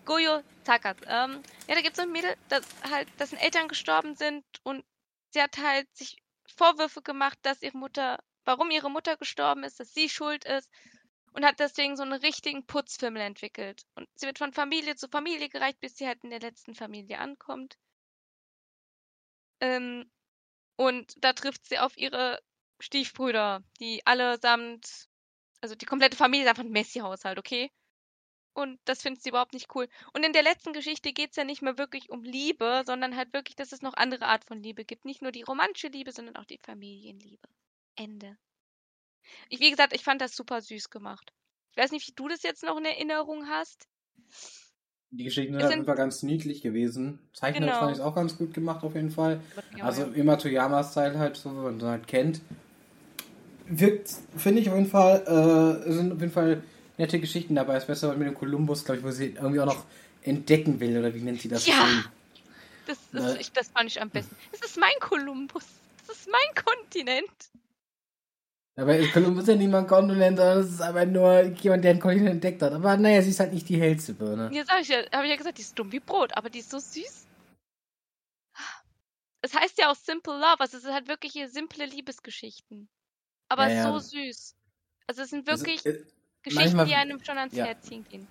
Goyo 0.04 0.42
Takas. 0.64 0.96
Ähm, 1.06 1.42
ja, 1.68 1.74
da 1.74 1.80
gibt 1.80 1.90
es 1.90 1.96
so 1.96 2.02
ein 2.02 2.12
Mädel, 2.12 2.34
das 2.48 2.66
halt, 2.90 3.08
dessen 3.18 3.38
Eltern 3.38 3.68
gestorben 3.68 4.16
sind 4.16 4.44
und 4.64 4.84
sie 5.30 5.40
hat 5.40 5.56
halt 5.58 5.86
sich 5.96 6.16
Vorwürfe 6.56 7.02
gemacht, 7.02 7.38
dass 7.42 7.62
ihre 7.62 7.78
Mutter, 7.78 8.18
warum 8.44 8.70
ihre 8.70 8.90
Mutter 8.90 9.16
gestorben 9.16 9.64
ist, 9.64 9.78
dass 9.78 9.94
sie 9.94 10.08
schuld 10.08 10.44
ist 10.44 10.70
und 11.32 11.44
hat 11.44 11.60
deswegen 11.60 11.96
so 11.96 12.02
einen 12.02 12.20
richtigen 12.20 12.66
Putzfimmel 12.66 13.22
entwickelt. 13.22 13.82
Und 13.94 14.08
sie 14.14 14.26
wird 14.26 14.38
von 14.38 14.52
Familie 14.52 14.96
zu 14.96 15.08
Familie 15.08 15.48
gereicht, 15.48 15.78
bis 15.80 15.96
sie 15.96 16.06
halt 16.06 16.24
in 16.24 16.30
der 16.30 16.40
letzten 16.40 16.74
Familie 16.74 17.18
ankommt. 17.18 17.76
Ähm, 19.60 20.10
und 20.76 21.14
da 21.22 21.32
trifft 21.32 21.66
sie 21.66 21.78
auf 21.78 21.96
ihre 21.96 22.40
Stiefbrüder, 22.80 23.62
die 23.80 24.06
allesamt, 24.06 25.08
also 25.60 25.74
die 25.74 25.86
komplette 25.86 26.16
Familie 26.16 26.44
ist 26.44 26.50
einfach 26.50 26.64
ein 26.64 26.70
Messi-Haushalt, 26.70 27.38
okay? 27.38 27.70
Und 28.54 28.80
das 28.84 29.02
findet 29.02 29.22
sie 29.22 29.28
überhaupt 29.28 29.52
nicht 29.52 29.74
cool. 29.74 29.88
Und 30.12 30.24
in 30.24 30.32
der 30.32 30.42
letzten 30.42 30.72
Geschichte 30.72 31.12
geht 31.12 31.30
es 31.30 31.36
ja 31.36 31.44
nicht 31.44 31.62
mehr 31.62 31.78
wirklich 31.78 32.10
um 32.10 32.24
Liebe, 32.24 32.82
sondern 32.86 33.14
halt 33.14 33.32
wirklich, 33.32 33.54
dass 33.54 33.70
es 33.70 33.82
noch 33.82 33.94
andere 33.94 34.26
Art 34.26 34.44
von 34.44 34.60
Liebe 34.60 34.84
gibt. 34.84 35.04
Nicht 35.04 35.22
nur 35.22 35.30
die 35.30 35.42
romantische 35.42 35.88
Liebe, 35.88 36.10
sondern 36.10 36.36
auch 36.36 36.44
die 36.44 36.58
Familienliebe. 36.58 37.48
Ende. 37.94 38.36
Ich, 39.48 39.60
wie 39.60 39.70
gesagt, 39.70 39.92
ich 39.92 40.02
fand 40.02 40.20
das 40.20 40.34
super 40.34 40.60
süß 40.60 40.90
gemacht. 40.90 41.32
Ich 41.70 41.76
weiß 41.76 41.92
nicht, 41.92 42.08
wie 42.08 42.14
du 42.16 42.26
das 42.26 42.42
jetzt 42.42 42.64
noch 42.64 42.78
in 42.78 42.84
Erinnerung 42.84 43.46
hast. 43.46 43.86
Die 45.10 45.24
Geschichten 45.24 45.58
sind 45.58 45.70
jeden 45.70 45.84
Fall 45.84 45.94
ganz 45.94 46.22
niedlich 46.22 46.60
gewesen. 46.60 47.18
Zeichnen 47.32 47.64
genau. 47.64 47.78
fand 47.78 47.96
ich 47.96 48.02
auch 48.02 48.14
ganz 48.14 48.36
gut 48.36 48.52
gemacht, 48.52 48.84
auf 48.84 48.94
jeden 48.94 49.10
Fall. 49.10 49.40
Ja, 49.76 49.84
also 49.84 50.02
ja. 50.02 50.12
immer 50.14 50.36
Toyama-Style 50.36 51.18
halt, 51.18 51.36
so 51.36 51.50
wie 51.50 51.60
man 51.60 51.82
halt 51.82 52.06
kennt. 52.06 52.42
Wirkt, 53.68 54.10
finde 54.36 54.60
ich 54.60 54.68
auf 54.68 54.76
jeden 54.76 54.88
Fall, 54.88 55.22
äh, 55.86 55.92
sind 55.92 56.12
auf 56.12 56.20
jeden 56.20 56.32
Fall 56.32 56.62
nette 56.96 57.20
Geschichten 57.20 57.54
dabei. 57.54 57.74
Das 57.74 57.86
Beste 57.86 58.08
mit 58.14 58.26
dem 58.26 58.34
Kolumbus, 58.34 58.84
glaube 58.84 58.98
ich, 58.98 59.04
wo 59.04 59.10
sie 59.10 59.34
irgendwie 59.34 59.60
auch 59.60 59.66
noch 59.66 59.84
entdecken 60.22 60.80
will, 60.80 60.98
oder 60.98 61.14
wie 61.14 61.20
nennt 61.20 61.40
sie 61.40 61.48
das? 61.48 61.66
Ja! 61.66 62.04
Das, 62.86 62.98
das, 63.12 63.36
ich, 63.36 63.52
das 63.52 63.68
fand 63.68 63.90
ich 63.90 64.00
am 64.00 64.08
besten. 64.08 64.34
Es 64.50 64.60
ist 64.62 64.78
mein 64.78 64.98
Kolumbus. 65.00 65.64
Das 66.06 66.16
ist 66.16 66.28
mein 66.30 66.64
Kontinent. 66.64 67.30
Aber 68.76 68.96
Kolumbus 69.08 69.42
ist 69.42 69.48
ja 69.48 69.56
niemand 69.56 69.88
Kontinent, 69.88 70.38
sondern 70.38 70.58
es 70.60 70.70
ist 70.70 70.80
aber 70.80 71.04
nur 71.04 71.42
jemand, 71.42 71.84
der 71.84 71.90
einen 71.90 72.00
Kontinent 72.00 72.30
entdeckt 72.30 72.62
hat. 72.62 72.72
Aber 72.72 72.96
naja, 72.96 73.20
sie 73.20 73.30
ist 73.30 73.40
halt 73.40 73.52
nicht 73.52 73.68
die 73.68 73.78
hellste 73.78 74.14
Birne. 74.14 74.50
Ja, 74.52 74.64
sag 74.64 74.80
ich 74.80 74.88
ja, 74.88 74.98
habe 75.12 75.24
ich 75.24 75.30
ja 75.30 75.36
gesagt, 75.36 75.58
die 75.58 75.62
ist 75.62 75.78
dumm 75.78 75.92
wie 75.92 76.00
Brot, 76.00 76.34
aber 76.36 76.48
die 76.48 76.60
ist 76.60 76.70
so 76.70 76.78
süß. 76.78 77.26
Es 79.42 79.54
heißt 79.54 79.78
ja 79.78 79.90
auch 79.90 79.96
Simple 79.96 80.34
Love, 80.34 80.60
also 80.60 80.78
es 80.78 80.82
sind 80.84 80.94
halt 80.94 81.08
wirklich 81.08 81.32
hier 81.32 81.48
simple 81.48 81.86
Liebesgeschichten. 81.86 82.88
Aber 83.48 83.68
ja, 83.68 83.74
ja. 83.74 83.92
so 83.92 83.98
süß. 83.98 84.54
Also 85.06 85.22
es 85.22 85.30
sind 85.30 85.46
wirklich 85.46 85.84
also, 85.86 85.98
äh, 85.98 86.02
Geschichten, 86.42 86.76
manchmal, 86.76 86.86
die 86.86 86.94
einem 86.94 87.22
schon 87.24 87.38
ans 87.38 87.54
ja. 87.54 87.64
Herz 87.64 87.86
ziehen 87.86 88.04
gehen. 88.08 88.26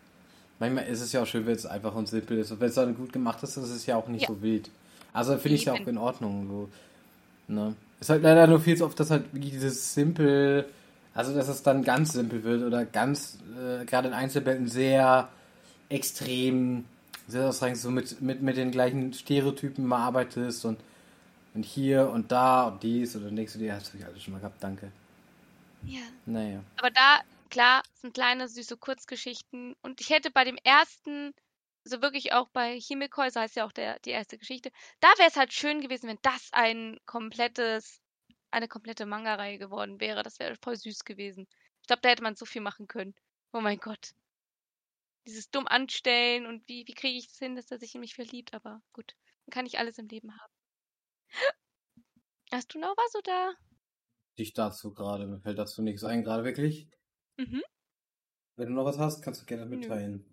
Manchmal 0.60 0.88
ist 0.88 1.02
es 1.02 1.12
ja 1.12 1.22
auch 1.22 1.28
schön, 1.28 1.46
wenn 1.46 1.56
es 1.56 1.66
einfach 1.66 1.94
und 1.94 2.08
simpel 2.08 2.40
ist. 2.40 2.52
Und 2.52 2.60
wenn 2.60 2.70
es 2.70 2.76
dann 2.76 2.96
gut 2.96 3.14
gemacht 3.14 3.44
ist, 3.44 3.58
ist 3.58 3.70
es 3.70 3.86
ja 3.86 3.96
auch 3.96 4.08
nicht 4.08 4.28
so 4.28 4.42
wild. 4.42 4.70
Also 5.14 5.38
finde 5.38 5.56
ich 5.56 5.62
es 5.62 5.66
ja 5.66 5.74
auch 5.74 5.88
in 5.88 5.98
Ordnung. 5.98 6.48
So. 6.48 7.54
Ne? 7.54 7.76
Ist 8.00 8.10
halt 8.10 8.24
leider 8.24 8.48
nur 8.48 8.60
viel 8.60 8.78
zu 8.78 8.86
oft, 8.86 9.00
dass 9.00 9.12
halt 9.12 9.34
wirklich 9.34 9.54
dieses 9.54 9.94
simpel, 9.94 10.66
also 11.14 11.34
dass 11.34 11.48
es 11.48 11.64
dann 11.64 11.84
ganz 11.84 12.14
simpel 12.14 12.44
wird 12.44 12.64
oder 12.64 12.86
ganz, 12.86 13.40
äh, 13.56 13.86
gerade 13.86 14.08
in 14.10 14.14
Einzelbällen 14.14 14.68
sehr 14.68 15.30
extrem, 15.90 16.86
sehr 17.28 17.48
ausreichend 17.48 17.80
so 17.80 17.90
mit, 17.90 18.22
mit, 18.22 18.42
mit 18.42 18.58
den 18.58 18.72
gleichen 18.72 19.14
Stereotypen 19.14 19.86
mal 19.86 20.06
arbeitest 20.06 20.66
und, 20.66 20.80
und 21.54 21.64
hier 21.64 22.10
und 22.10 22.32
da 22.32 22.68
und 22.68 22.84
dies 22.84 23.16
oder 23.16 23.32
nächste, 23.32 23.60
die 23.60 23.72
hast 23.72 23.94
du 23.94 24.06
alles 24.06 24.22
schon 24.22 24.34
mal 24.34 24.40
gehabt, 24.40 24.62
danke. 24.62 24.92
Ja. 25.84 26.02
Naja. 26.26 26.64
Aber 26.78 26.92
da, 26.92 27.22
klar, 27.50 27.84
sind 27.94 28.14
kleine, 28.14 28.48
süße 28.48 28.78
Kurzgeschichten 28.78 29.76
und 29.82 30.02
ich 30.02 30.10
hätte 30.10 30.32
bei 30.32 30.44
dem 30.44 30.58
ersten 30.64 31.34
also 31.88 32.02
wirklich 32.02 32.34
auch 32.34 32.50
bei 32.50 32.78
Himekoi, 32.78 33.30
so 33.30 33.40
heißt 33.40 33.56
ja 33.56 33.66
auch 33.66 33.72
der, 33.72 33.98
die 34.00 34.10
erste 34.10 34.38
Geschichte, 34.38 34.72
da 35.00 35.08
wäre 35.18 35.30
es 35.30 35.38
halt 35.38 35.54
schön 35.54 35.80
gewesen, 35.80 36.10
wenn 36.10 36.20
das 36.22 36.50
ein 36.52 37.00
komplettes, 37.06 38.02
eine 38.52 38.68
komplette 38.68 39.06
Manga-Reihe 39.06 39.58
geworden 39.58 40.02
wäre. 40.02 40.22
Das 40.22 40.40
wäre 40.40 40.58
voll 40.62 40.76
süß 40.76 41.06
gewesen. 41.06 41.48
Ich 41.82 41.88
glaube, 41.88 42.02
da 42.02 42.10
hätte 42.10 42.24
man 42.24 42.36
so 42.36 42.46
viel 42.46 42.62
machen 42.62 42.88
können. 42.88 43.16
Oh 43.54 43.62
mein 43.62 43.78
Gott. 43.78 44.14
Dieses 45.26 45.50
dumm 45.50 45.66
anstellen 45.66 46.46
und 46.46 46.68
wie, 46.68 46.86
wie 46.88 46.94
kriege 46.94 47.18
ich 47.18 47.28
es 47.28 47.38
hin, 47.38 47.56
dass 47.56 47.72
er 47.72 47.80
sich 47.80 47.96
in 47.96 48.02
mich 48.02 48.16
verliebt, 48.16 48.54
aber 48.54 48.82
gut. 48.92 49.16
Dann 49.46 49.52
kann 49.52 49.66
ich 49.66 49.80
alles 49.80 49.98
im 49.98 50.08
Leben 50.08 50.38
haben. 50.38 50.54
Hast 52.52 52.74
du 52.74 52.80
noch 52.80 52.96
was 52.98 53.16
oder? 53.16 53.56
Dich 54.38 54.54
dazu 54.54 54.94
gerade, 54.94 55.28
mir 55.28 55.40
fällt 55.40 55.58
dazu 55.58 55.82
nichts 55.82 56.04
ein, 56.04 56.24
gerade 56.24 56.44
wirklich. 56.44 56.88
Mhm. 57.38 57.62
Wenn 58.56 58.70
du 58.70 58.74
noch 58.74 58.86
was 58.86 59.00
hast, 59.00 59.22
kannst 59.22 59.42
du 59.42 59.46
gerne 59.46 59.66
mitteilen. 59.66 60.26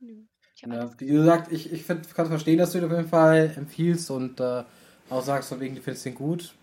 Nö. 0.00 0.24
Nö. 0.66 0.74
Ja, 0.74 0.90
wie 0.98 1.06
gesagt, 1.06 1.52
ich, 1.52 1.72
ich 1.72 1.84
find, 1.84 2.12
kann 2.14 2.26
verstehen, 2.26 2.58
dass 2.58 2.72
du 2.72 2.78
ihn 2.78 2.84
auf 2.84 2.90
jeden 2.90 3.08
Fall 3.08 3.52
empfiehlst 3.56 4.10
und 4.10 4.40
äh, 4.40 4.64
auch 5.08 5.22
sagst, 5.22 5.50
von 5.50 5.60
wegen, 5.60 5.76
du 5.76 5.82
findest 5.82 6.04
den 6.04 6.14
gut. 6.14 6.54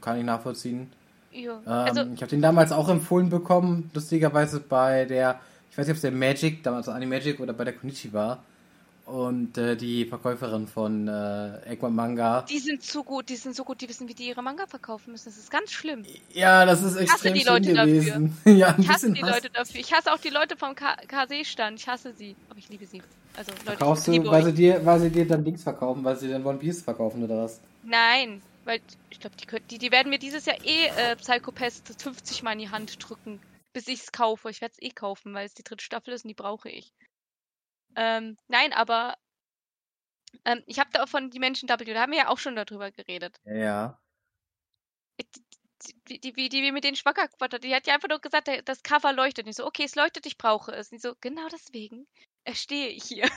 Kann 0.00 0.18
ich 0.18 0.24
nachvollziehen. 0.24 0.90
Ja. 1.30 1.58
Ähm, 1.58 1.62
also, 1.66 2.00
ich 2.14 2.22
habe 2.22 2.30
den 2.30 2.42
damals 2.42 2.72
auch 2.72 2.88
empfohlen 2.88 3.28
bekommen, 3.28 3.90
lustigerweise 3.94 4.60
bei 4.60 5.04
der, 5.04 5.40
ich 5.70 5.78
weiß 5.78 5.86
nicht, 5.86 5.92
ob 5.92 5.96
es 5.96 6.02
der 6.02 6.12
Magic, 6.12 6.62
damals 6.62 6.88
Animagic 6.88 7.40
oder 7.40 7.52
bei 7.52 7.64
der 7.64 7.74
Konichi 7.74 8.12
war. 8.12 8.42
Und 9.04 9.58
äh, 9.58 9.76
die 9.76 10.04
Verkäuferin 10.04 10.68
von 10.68 11.08
äh, 11.08 11.72
Egmont 11.72 11.96
Manga. 11.96 12.42
Die 12.42 12.60
sind 12.60 12.84
so 12.84 13.02
gut, 13.02 13.28
die 13.28 13.36
sind 13.36 13.56
so 13.56 13.64
gut, 13.64 13.80
die 13.80 13.88
wissen, 13.88 14.08
wie 14.08 14.14
die 14.14 14.28
ihre 14.28 14.42
Manga 14.42 14.66
verkaufen 14.66 15.10
müssen. 15.10 15.24
Das 15.24 15.36
ist 15.36 15.50
ganz 15.50 15.72
schlimm. 15.72 16.04
Ja, 16.32 16.64
das 16.64 16.82
ist 16.82 16.96
extrem 16.96 17.34
ich 17.34 17.48
hasse 17.48 17.60
die 17.60 17.72
Leute 17.72 17.86
gewesen. 17.86 18.36
Dafür. 18.44 18.52
ja, 18.58 18.76
ich 18.78 18.88
hasse 18.88 19.10
die 19.10 19.20
Leute 19.20 19.50
dafür. 19.50 19.80
Ich 19.80 19.92
hasse 19.92 20.12
auch 20.12 20.18
die 20.18 20.30
Leute 20.30 20.56
vom 20.56 20.74
KC-Stand. 20.76 21.80
Ich 21.80 21.88
hasse 21.88 22.12
sie. 22.14 22.36
Aber 22.48 22.58
ich 22.58 22.68
liebe 22.68 22.86
sie. 22.86 23.02
Also, 23.36 23.50
Leute, 23.50 23.76
Verkaufst 23.78 24.06
du, 24.06 24.24
weil 24.26 24.44
sie, 24.44 24.52
dir, 24.52 24.86
weil 24.86 25.00
sie 25.00 25.10
dir 25.10 25.26
dann 25.26 25.44
Dings 25.44 25.62
verkaufen, 25.62 26.04
weil 26.04 26.16
sie 26.16 26.28
dann 26.28 26.44
One 26.44 26.58
Piece 26.58 26.82
verkaufen 26.82 27.24
oder 27.24 27.38
was? 27.38 27.60
Nein, 27.82 28.40
weil 28.64 28.80
ich 29.10 29.18
glaube, 29.18 29.34
die, 29.36 29.46
die, 29.68 29.78
die 29.78 29.90
werden 29.90 30.10
mir 30.10 30.18
dieses 30.18 30.46
Jahr 30.46 30.58
eh 30.64 30.86
äh, 30.86 31.16
Psychopath 31.16 31.82
50 31.98 32.42
Mal 32.42 32.52
in 32.52 32.58
die 32.60 32.70
Hand 32.70 32.96
drücken, 33.00 33.40
bis 33.72 33.88
ich 33.88 34.00
es 34.00 34.12
kaufe. 34.12 34.50
Ich 34.50 34.60
werde 34.60 34.74
es 34.78 34.82
eh 34.82 34.90
kaufen, 34.90 35.34
weil 35.34 35.46
es 35.46 35.54
die 35.54 35.64
dritte 35.64 35.84
Staffel 35.84 36.14
ist 36.14 36.24
und 36.24 36.28
die 36.28 36.34
brauche 36.34 36.68
ich. 36.68 36.92
Ähm, 37.96 38.36
nein, 38.48 38.72
aber 38.72 39.16
ähm, 40.44 40.62
ich 40.66 40.78
habe 40.78 40.90
da 40.92 41.02
auch 41.02 41.08
von 41.08 41.30
die 41.30 41.38
Menschen 41.38 41.68
W, 41.68 41.84
da 41.84 42.00
haben 42.00 42.12
wir 42.12 42.18
ja 42.18 42.28
auch 42.28 42.38
schon 42.38 42.56
darüber 42.56 42.90
geredet. 42.90 43.36
Ja. 43.44 43.98
die, 46.08 46.20
die, 46.20 46.32
die, 46.32 46.48
die 46.48 46.72
mit 46.72 46.84
den 46.84 46.96
schwanger 46.96 47.22
hat, 47.22 47.64
die 47.64 47.74
hat 47.74 47.86
ja 47.86 47.94
einfach 47.94 48.08
nur 48.08 48.20
gesagt, 48.20 48.48
das 48.64 48.82
Cover 48.82 49.12
leuchtet. 49.12 49.46
nicht 49.46 49.56
so, 49.56 49.66
okay, 49.66 49.84
es 49.84 49.94
leuchtet, 49.94 50.26
ich 50.26 50.38
brauche 50.38 50.72
es. 50.72 50.90
Nicht 50.90 51.02
so, 51.02 51.14
genau 51.20 51.48
deswegen 51.48 52.06
stehe 52.52 52.88
ich 52.88 53.04
hier. 53.04 53.28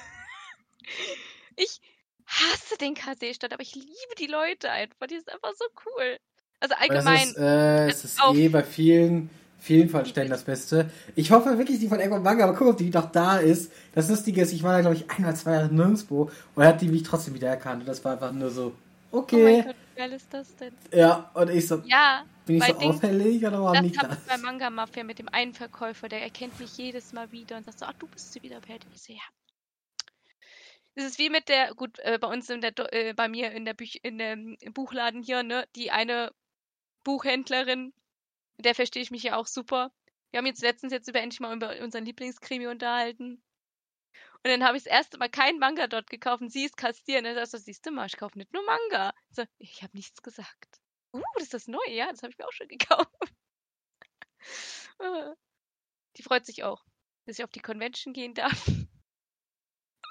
ich 1.56 1.82
hasse 2.26 2.78
den 2.78 2.96
KC-Stadt, 2.96 3.54
aber 3.54 3.62
ich 3.62 3.76
liebe 3.76 4.16
die 4.18 4.28
Leute 4.28 4.72
einfach. 4.72 5.08
Die 5.08 5.18
sind 5.18 5.30
einfach 5.30 5.54
so 5.56 5.66
cool. 5.86 6.18
Also 6.60 6.76
allgemein. 6.76 7.28
Ist, 7.30 7.38
äh, 7.38 7.88
es 7.88 8.06
ist 8.06 8.20
eh 8.34 8.50
bei 8.50 8.64
vielen, 8.64 9.30
vielen 9.66 9.90
Fallstellen 9.90 10.30
das 10.30 10.44
Beste. 10.44 10.92
Ich 11.16 11.32
hoffe 11.32 11.58
wirklich, 11.58 11.80
die 11.80 11.88
von 11.88 12.00
Echo 12.00 12.20
Manga, 12.20 12.44
aber 12.44 12.56
guck, 12.56 12.68
ob 12.68 12.78
die 12.78 12.92
noch 12.92 13.12
da 13.12 13.38
ist. 13.38 13.72
Das 13.94 14.08
Lustige 14.10 14.42
ist, 14.42 14.54
ich 14.54 14.62
war 14.62 14.74
da, 14.74 14.82
glaube 14.82 14.96
ich, 14.96 15.10
ein 15.10 15.26
oder 15.26 15.34
zwei 15.34 15.54
Jahre 15.54 15.74
nirgendwo 15.74 16.30
und 16.54 16.64
er 16.64 16.70
hat 16.70 16.82
die 16.82 16.88
mich 16.88 17.02
trotzdem 17.02 17.34
wieder 17.34 17.50
erkannt. 17.50 17.82
Und 17.82 17.88
das 17.88 18.06
war 18.06 18.14
einfach 18.14 18.32
nur 18.32 18.52
so, 18.52 18.74
okay. 19.12 19.36
Oh 19.36 19.58
mein 19.58 19.66
Gott, 19.66 19.76
wie 19.76 20.00
geil 20.00 20.12
ist 20.14 20.32
das 20.32 20.56
denn? 20.56 20.74
Ja, 20.94 21.32
und 21.34 21.50
ich 21.50 21.68
so, 21.68 21.82
ja, 21.86 22.24
bin 22.46 22.58
ich 22.58 22.64
so 22.64 22.74
Ding, 22.74 22.90
auffällig 22.92 23.46
oder 23.46 23.62
war 23.64 23.82
nicht 23.82 24.02
das? 24.02 24.20
bei 24.28 24.38
Manga 24.38 24.70
Mafia 24.70 25.04
mit 25.04 25.18
dem 25.18 25.30
einen 25.30 25.56
Verkäufer, 25.56 26.10
der 26.10 26.22
erkennt 26.22 26.60
mich 26.60 26.78
jedes 26.78 27.12
Mal 27.12 27.32
wieder 27.32 27.58
und 27.58 27.66
sagt 27.66 27.80
so, 27.80 27.88
ach, 27.88 27.94
du 27.94 28.06
bist 28.06 28.42
wieder 28.44 28.60
Patty. 28.62 28.88
Ich 28.94 29.02
so, 29.02 29.14
ja. 29.14 29.20
Es 30.94 31.06
ist 31.06 31.18
wie 31.18 31.32
mit 31.32 31.50
der, 31.50 31.74
gut, 31.74 31.98
äh, 32.00 32.20
bei 32.20 32.28
uns 32.28 32.50
in 32.52 32.62
der, 32.62 32.72
äh, 32.94 33.14
bei 33.16 33.28
mir 33.28 33.52
in 33.52 33.66
der 33.66 33.74
Büch 33.74 34.00
in 34.04 34.20
dem 34.20 34.58
Buchladen 34.74 35.24
hier, 35.24 35.42
ne, 35.42 35.66
die 35.76 35.90
eine 35.90 36.32
Buchhändlerin, 37.04 37.94
der 38.58 38.76
verstehe 38.76 39.04
ich 39.04 39.12
mich 39.12 39.24
ja 39.24 39.38
auch 39.38 39.48
super. 39.48 39.92
Wir 40.32 40.40
haben 40.40 40.46
jetzt 40.46 40.62
letztens 40.62 40.92
jetzt 40.92 41.08
über 41.08 41.22
endlich 41.22 41.40
mal 41.40 41.56
über 41.56 41.80
unseren 41.82 42.06
Lieblingskrimi 42.06 42.68
unterhalten. 42.68 43.42
Und 44.44 44.52
dann 44.52 44.64
habe 44.64 44.78
ich 44.78 44.84
das 44.84 44.92
erste 44.92 45.18
Mal 45.18 45.30
keinen 45.30 45.60
Manga 45.60 45.88
dort 45.88 46.10
gekauft 46.10 46.42
und 46.42 46.52
sie 46.52 46.66
ist 46.66 46.78
kastieren. 46.78 47.26
Und 47.26 47.36
dann 47.36 47.46
sagt 47.46 47.64
siehst 47.64 47.86
du 47.86 47.92
mal, 47.92 48.06
ich 48.06 48.18
kaufe 48.18 48.38
nicht 48.38 48.54
nur 48.54 48.64
Manga. 48.64 49.14
So, 49.32 49.44
ich 49.58 49.82
habe 49.82 49.96
nichts 49.96 50.22
gesagt. 50.22 50.80
Uh, 51.14 51.22
das 51.36 51.44
ist 51.44 51.54
das 51.54 51.68
Neue, 51.68 51.92
ja, 51.92 52.12
das 52.12 52.22
habe 52.22 52.32
ich 52.32 52.38
mir 52.38 52.48
auch 52.48 52.52
schon 52.52 52.68
gekauft. 52.70 53.10
die 56.18 56.24
freut 56.24 56.46
sich 56.46 56.64
auch, 56.64 56.84
dass 57.26 57.40
ich 57.40 57.44
auf 57.44 57.52
die 57.52 57.62
Convention 57.62 58.14
gehen 58.14 58.34
darf. 58.34 58.68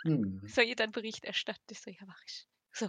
Hm. 0.05 0.43
Soll 0.47 0.65
ihr 0.65 0.77
dann 0.77 0.93
Bericht 0.93 1.25
erstatten? 1.25 1.65
Ich 1.71 1.81
so, 1.81 1.91
ja, 1.91 2.05
mach 2.07 2.23
ich. 2.27 2.47
So. 2.77 2.89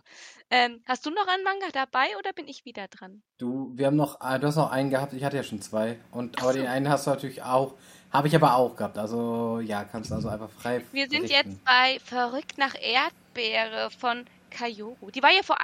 Ähm, 0.49 0.81
hast 0.87 1.05
du 1.05 1.11
noch 1.11 1.27
einen 1.27 1.43
Manga 1.43 1.67
dabei 1.71 2.17
oder 2.17 2.33
bin 2.33 2.47
ich 2.47 2.65
wieder 2.65 2.87
dran? 2.87 3.21
Du, 3.37 3.71
wir 3.75 3.85
haben 3.85 3.95
noch, 3.95 4.19
äh, 4.19 4.39
du 4.39 4.47
hast 4.47 4.55
noch 4.55 4.71
einen 4.71 4.89
gehabt, 4.89 5.13
ich 5.13 5.23
hatte 5.23 5.37
ja 5.37 5.43
schon 5.43 5.61
zwei. 5.61 5.99
Und, 6.11 6.39
aber 6.41 6.53
so. 6.53 6.57
den 6.57 6.67
einen 6.67 6.89
hast 6.89 7.05
du 7.05 7.11
natürlich 7.11 7.43
auch, 7.43 7.77
habe 8.11 8.27
ich 8.27 8.35
aber 8.35 8.55
auch 8.55 8.75
gehabt. 8.75 8.97
Also 8.97 9.59
ja, 9.59 9.83
kannst 9.83 10.09
du 10.09 10.15
also 10.15 10.27
einfach 10.29 10.49
frei. 10.49 10.83
Wir 10.91 11.07
sind 11.07 11.27
berichten. 11.27 11.51
jetzt 11.51 11.63
bei 11.65 11.99
Verrückt 11.99 12.57
nach 12.57 12.73
Erdbeere 12.81 13.91
von 13.91 14.25
Kayoru. 14.49 15.11
Die 15.11 15.21
war 15.21 15.31
ja 15.31 15.43
vor, 15.43 15.57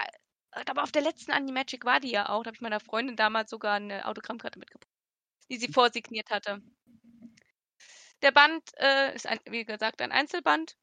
aber 0.51 0.83
auf 0.83 0.91
der 0.91 1.01
letzten 1.01 1.31
Animagic 1.31 1.83
war 1.83 1.99
die 1.99 2.11
ja 2.11 2.29
auch. 2.29 2.43
Da 2.43 2.49
habe 2.49 2.55
ich 2.55 2.61
meiner 2.61 2.79
Freundin 2.79 3.15
damals 3.15 3.49
sogar 3.49 3.75
eine 3.75 4.05
Autogrammkarte 4.05 4.59
mitgebracht, 4.59 4.87
die 5.49 5.57
sie 5.57 5.71
vorsigniert 5.71 6.29
hatte. 6.29 6.61
Der 8.21 8.31
Band 8.31 8.63
äh, 8.77 9.15
ist, 9.15 9.25
ein, 9.25 9.39
wie 9.49 9.65
gesagt, 9.65 9.99
ein 10.01 10.11
Einzelband. 10.11 10.75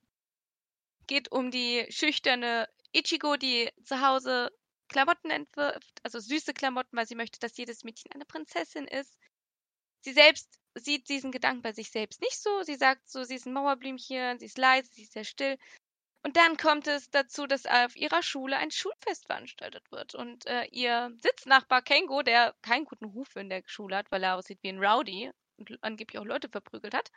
Geht 1.06 1.32
um 1.32 1.50
die 1.50 1.86
schüchterne 1.88 2.68
Ichigo, 2.92 3.36
die 3.36 3.70
zu 3.84 4.00
Hause 4.00 4.50
Klamotten 4.88 5.30
entwirft, 5.30 6.00
also 6.02 6.18
süße 6.18 6.54
Klamotten, 6.54 6.96
weil 6.96 7.06
sie 7.06 7.14
möchte, 7.14 7.38
dass 7.38 7.56
jedes 7.56 7.84
Mädchen 7.84 8.12
eine 8.12 8.24
Prinzessin 8.24 8.86
ist. 8.86 9.18
Sie 10.00 10.12
selbst 10.12 10.58
sieht 10.74 11.08
diesen 11.08 11.32
Gedanken 11.32 11.62
bei 11.62 11.72
sich 11.72 11.90
selbst 11.90 12.20
nicht 12.20 12.40
so. 12.40 12.62
Sie 12.62 12.76
sagt 12.76 13.08
so, 13.10 13.24
sie 13.24 13.34
ist 13.34 13.46
ein 13.46 13.52
Mauerblümchen, 13.52 14.38
sie 14.38 14.46
ist 14.46 14.58
leise, 14.58 14.90
sie 14.92 15.02
ist 15.02 15.12
sehr 15.12 15.24
still. 15.24 15.58
Und 16.24 16.36
dann 16.36 16.56
kommt 16.56 16.86
es 16.86 17.10
dazu, 17.10 17.46
dass 17.46 17.66
auf 17.66 17.96
ihrer 17.96 18.22
Schule 18.22 18.56
ein 18.56 18.70
Schulfest 18.70 19.26
veranstaltet 19.26 19.90
wird. 19.90 20.14
Und 20.14 20.46
äh, 20.46 20.64
ihr 20.66 21.12
Sitznachbar 21.18 21.82
Kengo, 21.82 22.22
der 22.22 22.54
keinen 22.62 22.84
guten 22.84 23.06
Ruf 23.06 23.36
in 23.36 23.48
der 23.48 23.62
Schule 23.66 23.96
hat, 23.96 24.10
weil 24.10 24.22
er 24.22 24.36
aussieht 24.36 24.58
wie 24.62 24.68
ein 24.68 24.82
Rowdy 24.82 25.30
und 25.56 25.78
angeblich 25.82 26.18
auch 26.18 26.24
Leute 26.24 26.48
verprügelt 26.48 26.94
hat, 26.94 27.10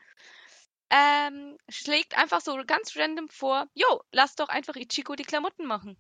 ähm, 0.91 1.58
schlägt 1.69 2.17
einfach 2.17 2.41
so 2.41 2.62
ganz 2.67 2.95
random 2.97 3.30
vor, 3.30 3.67
jo, 3.73 4.04
lass 4.12 4.36
doch 4.36 4.49
einfach 4.49 4.75
Ichigo 4.75 5.15
die 5.15 5.23
Klamotten 5.23 5.65
machen. 5.65 5.97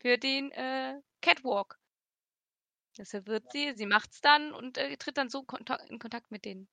Für 0.00 0.16
den 0.16 0.50
äh, 0.52 1.00
Catwalk. 1.20 1.78
Deshalb 2.96 3.26
wird 3.26 3.52
sie, 3.52 3.74
sie 3.76 3.86
macht's 3.86 4.20
dann 4.20 4.52
und 4.54 4.78
äh, 4.78 4.96
tritt 4.96 5.18
dann 5.18 5.28
so 5.28 5.44
in 5.88 5.98
Kontakt 5.98 6.30
mit 6.30 6.44
den 6.44 6.68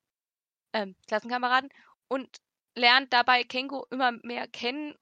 ähm, 0.73 0.95
Klassenkameraden 1.07 1.69
und 2.07 2.37
lernt 2.73 3.11
dabei 3.11 3.43
Kengo 3.43 3.85
immer 3.91 4.13
mehr 4.23 4.47
kennen 4.47 4.95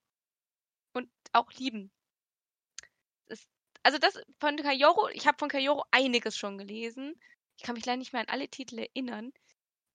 und 0.93 1.09
auch 1.33 1.51
lieben. 1.53 1.91
Das, 3.27 3.47
also 3.83 3.99
das 3.99 4.19
von 4.39 4.57
Kayoro, 4.57 5.09
ich 5.09 5.27
habe 5.27 5.37
von 5.37 5.49
Kayoro 5.49 5.83
einiges 5.91 6.35
schon 6.35 6.57
gelesen. 6.57 7.15
Ich 7.57 7.63
kann 7.63 7.75
mich 7.75 7.85
leider 7.85 7.97
nicht 7.97 8.11
mehr 8.11 8.21
an 8.23 8.29
alle 8.29 8.49
Titel 8.49 8.79
erinnern. 8.79 9.31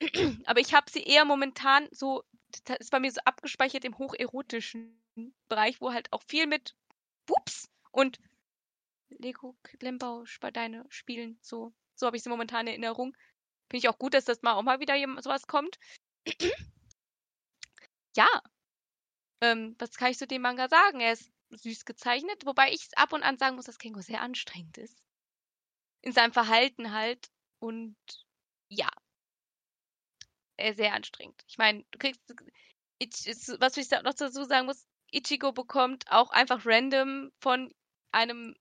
Aber 0.46 0.60
ich 0.60 0.74
habe 0.74 0.90
sie 0.90 1.02
eher 1.02 1.24
momentan 1.24 1.88
so, 1.90 2.24
das 2.64 2.78
ist 2.78 2.90
bei 2.90 3.00
mir 3.00 3.10
so 3.10 3.20
abgespeichert 3.24 3.84
im 3.84 3.98
hocherotischen 3.98 5.02
Bereich, 5.48 5.80
wo 5.80 5.92
halt 5.92 6.12
auch 6.12 6.22
viel 6.28 6.46
mit 6.46 6.74
Wups 7.26 7.68
und 7.90 8.18
Lego 9.10 9.56
Lembau 9.80 10.24
Spadeine 10.24 10.84
spielen. 10.88 11.38
So, 11.42 11.72
so 11.94 12.06
habe 12.06 12.16
ich 12.16 12.22
sie 12.22 12.28
momentan 12.28 12.66
in 12.66 12.82
Erinnerung. 12.82 13.16
Finde 13.70 13.78
ich 13.78 13.88
auch 13.88 13.98
gut, 13.98 14.14
dass 14.14 14.24
das 14.24 14.42
mal 14.42 14.54
auch 14.54 14.62
mal 14.62 14.80
wieder 14.80 14.94
sowas 15.22 15.46
kommt. 15.46 15.78
ja. 18.16 18.28
Ähm, 19.40 19.76
was 19.78 19.96
kann 19.96 20.10
ich 20.10 20.18
zu 20.18 20.26
dem 20.26 20.42
Manga 20.42 20.68
sagen? 20.68 21.00
Er 21.00 21.12
ist 21.12 21.30
süß 21.50 21.84
gezeichnet, 21.84 22.44
wobei 22.44 22.72
ich 22.72 22.88
ab 22.96 23.12
und 23.12 23.22
an 23.22 23.38
sagen 23.38 23.56
muss, 23.56 23.66
dass 23.66 23.78
Kengo 23.78 24.00
sehr 24.00 24.20
anstrengend 24.20 24.78
ist. 24.78 25.02
In 26.02 26.12
seinem 26.12 26.32
Verhalten 26.32 26.92
halt. 26.92 27.30
Und 27.60 27.96
ja, 28.68 28.88
sehr 30.76 30.94
anstrengend. 30.94 31.42
Ich 31.46 31.58
meine, 31.58 31.84
du 31.90 31.98
kriegst, 31.98 32.22
was 33.60 33.76
ich 33.76 33.90
noch 33.90 34.14
dazu 34.14 34.44
sagen 34.44 34.66
muss, 34.66 34.86
Ichigo 35.10 35.52
bekommt 35.52 36.10
auch 36.10 36.30
einfach 36.30 36.64
random 36.64 37.30
von 37.40 37.72
einem 38.12 38.54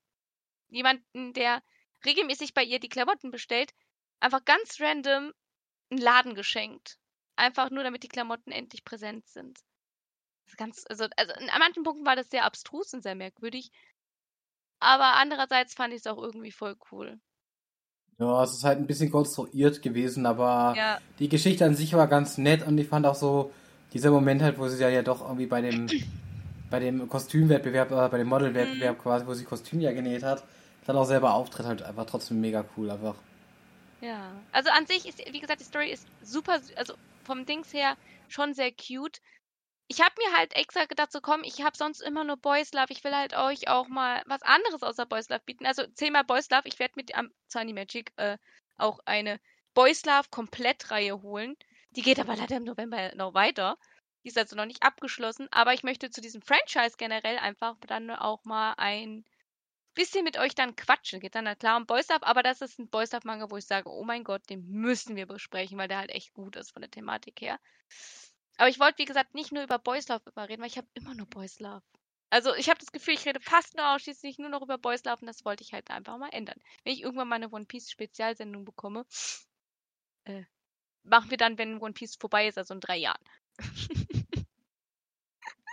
jemanden, 0.69 1.33
der 1.33 1.61
regelmäßig 2.05 2.53
bei 2.53 2.63
ihr 2.63 2.79
die 2.79 2.89
Klamotten 2.89 3.31
bestellt, 3.31 3.73
einfach 4.19 4.45
ganz 4.45 4.79
random 4.79 5.33
einen 5.89 6.01
Laden 6.01 6.35
geschenkt. 6.35 6.99
Einfach 7.35 7.69
nur, 7.69 7.83
damit 7.83 8.03
die 8.03 8.09
Klamotten 8.09 8.51
endlich 8.51 8.83
präsent 8.83 9.27
sind. 9.27 9.59
Ganz, 10.55 10.85
also, 10.89 11.07
also 11.17 11.33
an 11.33 11.59
manchen 11.59 11.83
Punkten 11.83 12.05
war 12.05 12.15
das 12.15 12.29
sehr 12.29 12.45
abstrus 12.45 12.93
und 12.93 13.01
sehr 13.03 13.15
merkwürdig. 13.15 13.69
Aber 14.79 15.15
andererseits 15.15 15.73
fand 15.73 15.93
ich 15.93 15.99
es 15.99 16.07
auch 16.07 16.21
irgendwie 16.21 16.51
voll 16.51 16.77
cool. 16.91 17.19
Ja, 18.19 18.43
es 18.43 18.53
ist 18.53 18.63
halt 18.63 18.79
ein 18.79 18.87
bisschen 18.87 19.11
konstruiert 19.11 19.81
gewesen, 19.81 20.25
aber 20.25 20.73
ja. 20.75 20.97
die 21.19 21.29
Geschichte 21.29 21.65
an 21.65 21.75
sich 21.75 21.93
war 21.93 22.07
ganz 22.07 22.37
nett 22.37 22.65
und 22.65 22.77
ich 22.77 22.87
fand 22.87 23.05
auch 23.05 23.15
so 23.15 23.51
dieser 23.93 24.09
Moment 24.11 24.41
halt, 24.41 24.57
wo 24.57 24.67
sie 24.67 24.81
ja, 24.81 24.89
ja 24.89 25.03
doch 25.03 25.21
irgendwie 25.21 25.45
bei 25.45 25.61
dem 25.61 25.87
bei 26.69 26.79
dem 26.79 27.07
Kostümwettbewerb, 27.07 27.91
äh, 27.91 28.09
bei 28.09 28.17
dem 28.17 28.27
Modelwettbewerb 28.27 28.97
mhm. 28.97 29.01
quasi, 29.01 29.27
wo 29.27 29.33
sie 29.33 29.45
Kostüm 29.45 29.79
ja 29.79 29.91
genäht 29.93 30.23
hat, 30.23 30.43
dann 30.85 30.97
auch 30.97 31.05
selber 31.05 31.33
auftritt, 31.33 31.65
halt 31.65 31.83
einfach 31.83 32.05
trotzdem 32.05 32.41
mega 32.41 32.65
cool 32.75 32.89
einfach. 32.89 33.15
Ja, 34.01 34.31
also 34.51 34.69
an 34.71 34.85
sich 34.85 35.07
ist, 35.07 35.19
wie 35.31 35.39
gesagt, 35.39 35.59
die 35.59 35.65
Story 35.65 35.91
ist 35.91 36.07
super, 36.21 36.59
also 36.75 36.93
vom 37.23 37.45
Dings 37.45 37.73
her 37.73 37.95
schon 38.27 38.53
sehr 38.53 38.71
cute 38.71 39.21
ich 39.87 40.01
habe 40.01 40.15
mir 40.17 40.37
halt 40.37 40.53
extra 40.55 40.85
gedacht, 40.85 41.11
so 41.11 41.21
komm, 41.21 41.43
ich 41.43 41.61
habe 41.61 41.77
sonst 41.77 42.01
immer 42.01 42.23
nur 42.23 42.37
Boys 42.37 42.73
Love. 42.73 42.87
Ich 42.89 43.03
will 43.03 43.15
halt 43.15 43.33
euch 43.35 43.69
auch 43.69 43.87
mal 43.87 44.21
was 44.25 44.41
anderes 44.41 44.83
außer 44.83 45.05
Boys 45.05 45.29
Love 45.29 45.43
bieten. 45.45 45.65
Also 45.65 45.85
zehnmal 45.87 46.25
Boys 46.25 46.49
Love. 46.49 46.63
Ich 46.65 46.79
werde 46.79 46.93
mit 46.97 47.15
am 47.15 47.31
Sunny 47.47 47.73
Magic 47.73 48.11
äh, 48.17 48.37
auch 48.77 48.99
eine 49.05 49.39
Boys 49.73 50.05
Love 50.05 50.27
Komplettreihe 50.29 51.21
holen. 51.21 51.55
Die 51.91 52.01
geht 52.01 52.19
aber 52.19 52.35
leider 52.35 52.57
im 52.57 52.65
November 52.65 53.15
noch 53.15 53.33
weiter. 53.33 53.77
Die 54.23 54.29
ist 54.29 54.37
also 54.37 54.57
noch 54.57 54.65
nicht 54.65 54.83
abgeschlossen. 54.83 55.47
Aber 55.51 55.73
ich 55.73 55.83
möchte 55.83 56.09
zu 56.09 56.19
diesem 56.19 56.41
Franchise 56.41 56.97
generell 56.97 57.37
einfach 57.37 57.77
dann 57.87 58.09
auch 58.09 58.43
mal 58.43 58.73
ein 58.77 59.23
bisschen 59.93 60.25
mit 60.25 60.37
euch 60.37 60.53
dann 60.53 60.75
quatschen. 60.75 61.21
Geht 61.21 61.35
dann 61.35 61.57
klar 61.57 61.77
um 61.77 61.85
Boys 61.85 62.09
Love, 62.09 62.27
aber 62.27 62.43
das 62.43 62.59
ist 62.59 62.77
ein 62.77 62.89
Boys 62.89 63.13
Love 63.13 63.25
Manga, 63.25 63.49
wo 63.49 63.55
ich 63.55 63.65
sage, 63.65 63.89
oh 63.89 64.03
mein 64.03 64.25
Gott, 64.25 64.49
den 64.49 64.67
müssen 64.67 65.15
wir 65.15 65.27
besprechen, 65.27 65.77
weil 65.77 65.87
der 65.87 65.99
halt 65.99 66.11
echt 66.11 66.33
gut 66.33 66.57
ist 66.57 66.71
von 66.71 66.81
der 66.81 66.91
Thematik 66.91 67.39
her. 67.39 67.57
Aber 68.57 68.69
ich 68.69 68.79
wollte, 68.79 68.97
wie 68.99 69.05
gesagt, 69.05 69.35
nicht 69.35 69.51
nur 69.51 69.63
über 69.63 69.79
Boys 69.79 70.07
Love 70.07 70.23
immer 70.35 70.49
reden, 70.49 70.61
weil 70.61 70.69
ich 70.69 70.77
habe 70.77 70.87
immer 70.93 71.13
nur 71.13 71.27
Boys 71.27 71.59
Love. 71.59 71.83
Also 72.29 72.53
ich 72.55 72.69
habe 72.69 72.79
das 72.79 72.91
Gefühl, 72.91 73.13
ich 73.13 73.25
rede 73.25 73.39
fast 73.39 73.77
nur 73.77 73.95
ausschließlich 73.95 74.37
nur 74.37 74.49
noch 74.49 74.61
über 74.61 74.77
Boys 74.77 75.03
Love 75.05 75.21
und 75.21 75.27
das 75.27 75.45
wollte 75.45 75.63
ich 75.63 75.73
halt 75.73 75.89
einfach 75.89 76.17
mal 76.17 76.29
ändern. 76.29 76.59
Wenn 76.83 76.93
ich 76.93 77.01
irgendwann 77.01 77.29
mal 77.29 77.35
eine 77.35 77.49
One 77.49 77.65
Piece 77.65 77.89
Spezialsendung 77.89 78.65
bekomme, 78.65 79.05
äh, 80.25 80.43
machen 81.03 81.29
wir 81.29 81.37
dann, 81.37 81.57
wenn 81.57 81.79
One 81.79 81.93
Piece 81.93 82.17
vorbei 82.17 82.47
ist, 82.47 82.57
also 82.57 82.73
in 82.73 82.81
drei 82.81 82.97
Jahren. 82.97 83.23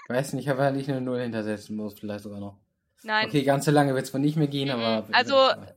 Weiß 0.09 0.35
nicht, 0.35 0.49
aber 0.49 0.71
nicht 0.71 0.89
eine 0.89 1.01
Null 1.01 1.21
hintersetzen 1.21 1.77
muss, 1.77 1.99
vielleicht 1.99 2.25
sogar 2.25 2.39
noch. 2.39 2.61
Nein. 3.03 3.27
Okay, 3.29 3.43
ganz 3.43 3.65
so 3.65 3.71
lange 3.71 3.95
wird 3.95 4.05
es 4.05 4.15
wohl 4.15 4.21
nicht 4.21 4.37
mehr 4.37 4.47
gehen, 4.49 4.71
aber. 4.71 5.07
Also, 5.13 5.35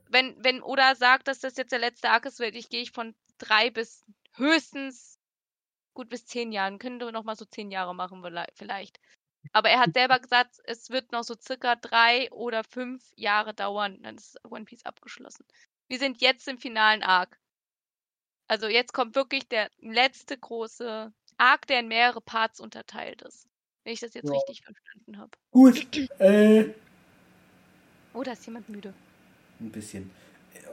wenn, 0.08 0.36
wenn 0.42 0.62
Oda 0.62 0.94
sagt, 0.94 1.28
dass 1.28 1.40
das 1.40 1.56
jetzt 1.56 1.72
der 1.72 1.78
letzte 1.78 2.10
Arc 2.10 2.24
ist, 2.26 2.38
werde 2.38 2.56
ich, 2.58 2.68
gehe 2.68 2.82
ich 2.82 2.90
von 2.90 3.14
drei 3.38 3.70
bis 3.70 4.04
höchstens 4.34 5.17
gut 5.98 6.08
bis 6.08 6.26
zehn 6.26 6.52
Jahren. 6.52 6.78
Könnte 6.78 7.10
noch 7.10 7.24
mal 7.24 7.34
so 7.34 7.44
zehn 7.44 7.72
Jahre 7.72 7.92
machen 7.92 8.22
vielleicht. 8.54 9.00
Aber 9.52 9.68
er 9.68 9.80
hat 9.80 9.94
selber 9.94 10.20
gesagt, 10.20 10.60
es 10.64 10.90
wird 10.90 11.10
noch 11.10 11.24
so 11.24 11.34
circa 11.34 11.74
drei 11.74 12.30
oder 12.30 12.62
fünf 12.62 13.02
Jahre 13.16 13.52
dauern. 13.52 14.00
Dann 14.02 14.14
ist 14.16 14.38
One 14.48 14.64
Piece 14.64 14.84
abgeschlossen. 14.86 15.44
Wir 15.88 15.98
sind 15.98 16.20
jetzt 16.20 16.46
im 16.46 16.58
finalen 16.58 17.02
Arc. 17.02 17.36
Also 18.46 18.68
jetzt 18.68 18.92
kommt 18.92 19.16
wirklich 19.16 19.48
der 19.48 19.70
letzte 19.80 20.38
große 20.38 21.12
Arc, 21.36 21.66
der 21.66 21.80
in 21.80 21.88
mehrere 21.88 22.20
Parts 22.20 22.60
unterteilt 22.60 23.22
ist. 23.22 23.48
Wenn 23.84 23.92
ich 23.94 24.00
das 24.00 24.14
jetzt 24.14 24.28
Ja. 24.28 24.34
richtig 24.34 24.62
verstanden 24.62 25.18
habe. 25.18 25.32
Gut. 25.50 25.84
Äh. 26.20 26.74
Oh, 28.14 28.22
da 28.22 28.32
ist 28.32 28.46
jemand 28.46 28.68
müde. 28.68 28.94
Ein 29.58 29.72
bisschen. 29.72 30.10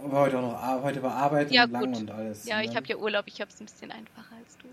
Aber 0.03 0.19
heute 0.19 0.37
auch 0.37 0.41
noch 0.43 0.53
Ar- 0.61 0.83
heute 0.83 1.01
war 1.01 1.13
Arbeit 1.15 1.51
Ja, 1.51 1.63
und 1.63 1.71
lang 1.71 1.85
gut. 1.93 1.97
und 2.01 2.11
alles. 2.11 2.45
Ja, 2.45 2.57
ne? 2.57 2.65
ich 2.65 2.75
habe 2.75 2.85
ja 2.87 2.97
Urlaub, 2.97 3.25
ich 3.27 3.41
habe 3.41 3.49
es 3.51 3.59
ein 3.59 3.65
bisschen 3.65 3.91
einfacher 3.91 4.35
als 4.35 4.57
du. 4.57 4.67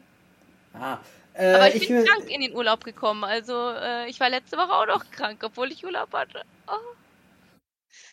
Ah. 0.74 0.98
Äh, 1.34 1.54
Aber 1.54 1.74
ich, 1.74 1.88
bin 1.88 1.98
will- 1.98 2.04
krank 2.04 2.28
in 2.30 2.40
den 2.40 2.54
Urlaub 2.54 2.84
gekommen. 2.84 3.24
Also 3.24 3.70
äh, 3.70 4.08
ich 4.08 4.20
war 4.20 4.28
letzte 4.28 4.56
Woche 4.56 4.72
auch 4.72 4.86
noch 4.86 5.10
krank, 5.10 5.42
obwohl 5.44 5.70
ich 5.72 5.84
Urlaub 5.84 6.12
hatte. 6.12 6.42
Oh. 6.66 6.72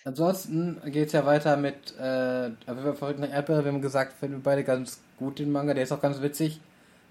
Ansonsten 0.06 0.82
geht's 0.86 1.14
ja 1.14 1.26
weiter 1.26 1.58
mit, 1.58 1.98
äh, 1.98 2.50
wir 2.66 2.94
verrückten 2.96 3.24
Erdbeere, 3.24 3.64
wir 3.66 3.72
haben 3.72 3.82
gesagt, 3.82 4.14
finden 4.20 4.38
wir 4.38 4.44
beide 4.44 4.64
ganz 4.64 5.02
gut 5.18 5.40
den 5.40 5.52
Manga, 5.52 5.74
der 5.74 5.84
ist 5.84 5.92
auch 5.92 6.02
ganz 6.02 6.22
witzig 6.22 6.60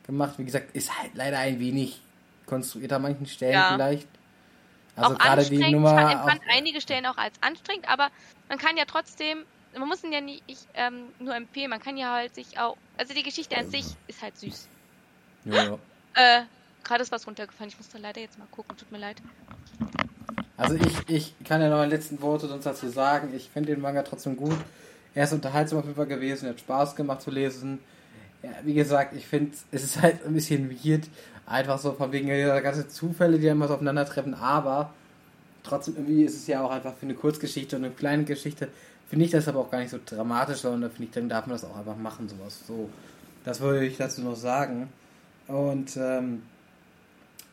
gemacht. 0.07 0.35
Wie 0.39 0.45
gesagt, 0.45 0.75
ist 0.75 0.99
halt 0.99 1.13
leider 1.15 1.39
ein 1.39 1.61
wenig 1.61 2.01
konstruiert 2.47 2.93
an 2.93 3.03
manchen 3.03 3.27
Stellen 3.27 3.53
Ja. 3.55 3.73
vielleicht. 3.73 4.09
Also 4.97 5.15
auch 5.15 5.19
gerade 5.19 5.45
die. 5.45 5.71
Nummer. 5.71 6.09
ich 6.09 6.15
empfand 6.15 6.41
einige 6.51 6.81
Stellen 6.81 7.07
auch 7.07 7.17
als 7.19 7.35
anstrengend, 7.43 7.89
aber 7.89 8.09
man 8.49 8.59
kann 8.59 8.77
ja 8.77 8.85
trotzdem, 8.87 9.45
man 9.79 9.87
muss 9.87 10.03
ihn 10.03 10.13
ja 10.13 10.21
nicht 10.21 10.43
ich, 10.47 10.59
ähm, 10.75 11.05
nur 11.21 11.37
empfehlen, 11.37 11.71
man 11.71 11.81
kann 11.81 11.97
ja 11.97 12.13
halt 12.13 12.35
sich 12.35 12.59
auch, 12.59 12.77
also 12.97 13.15
die 13.15 13.23
Geschichte 13.23 13.57
an 13.57 13.71
sich 13.71 13.85
ist 14.09 14.23
halt 14.23 14.37
süß. 14.39 14.69
Ja, 15.49 15.65
ja. 15.65 15.79
Äh, 16.15 16.43
gerade 16.85 17.03
ist 17.03 17.13
was 17.13 17.27
runtergefallen, 17.27 17.71
ich 17.71 17.79
muss 17.79 17.89
da 17.89 17.99
leider 17.99 18.21
jetzt 18.21 18.39
mal 18.39 18.49
gucken, 18.51 18.77
tut 18.77 18.91
mir 18.93 18.99
leid. 18.99 19.17
Also 20.57 20.75
ich, 20.75 21.09
ich 21.09 21.35
kann 21.45 21.61
ja 21.61 21.69
noch 21.69 21.77
meine 21.77 21.91
letzten 21.91 22.21
Worte 22.21 22.49
sonst 22.49 22.67
dazu 22.67 22.89
sagen. 22.89 23.33
Ich 23.35 23.49
finde 23.49 23.73
den 23.73 23.81
Manga 23.81 24.03
trotzdem 24.03 24.37
gut. 24.37 24.59
Er 25.15 25.25
ist 25.25 25.33
unterhaltsam 25.33 25.79
auf 25.79 25.85
jeden 25.85 25.97
Fall 25.97 26.07
gewesen, 26.07 26.47
er 26.47 26.51
hat 26.51 26.61
Spaß 26.61 26.97
gemacht 26.97 27.23
zu 27.23 27.31
lesen. 27.31 27.79
Ja, 28.43 28.51
wie 28.63 28.75
gesagt, 28.75 29.15
ich 29.15 29.27
finde, 29.27 29.57
es 29.73 29.83
ist 29.83 30.03
halt 30.03 30.25
ein 30.25 30.35
bisschen 30.35 30.71
weird, 30.71 31.09
einfach 31.47 31.79
so 31.79 31.93
von 31.93 32.13
wegen 32.13 32.29
der 32.29 32.61
ganzen 32.61 32.89
Zufälle, 32.89 33.39
die 33.39 33.47
dann 33.47 33.57
immer 33.57 33.69
so 33.69 33.75
aufeinandertreffen, 33.75 34.35
aber 34.35 34.93
trotzdem 35.65 35.97
irgendwie 35.97 36.25
ist 36.25 36.37
es 36.37 36.47
ja 36.47 36.63
auch 36.63 36.71
einfach 36.71 36.95
für 36.95 37.07
eine 37.07 37.15
Kurzgeschichte 37.15 37.77
und 37.77 37.85
eine 37.85 37.95
kleine 37.95 38.25
Geschichte, 38.25 38.69
finde 39.09 39.25
ich 39.25 39.31
das 39.31 39.49
aber 39.49 39.61
auch 39.61 39.71
gar 39.71 39.81
nicht 39.81 39.91
so 39.91 39.99
dramatisch, 40.05 40.59
sondern 40.59 40.91
finde 40.91 41.05
ich, 41.05 41.11
dann 41.11 41.29
darf 41.29 41.47
man 41.47 41.57
das 41.57 41.65
auch 41.65 41.77
einfach 41.77 41.97
machen, 41.97 42.29
sowas. 42.29 42.61
So, 42.67 42.89
das 43.45 43.61
würde 43.61 43.87
ich 43.87 43.97
dazu 43.97 44.21
noch 44.21 44.37
sagen. 44.37 44.89
Und 45.49 45.97
ähm, 45.97 46.43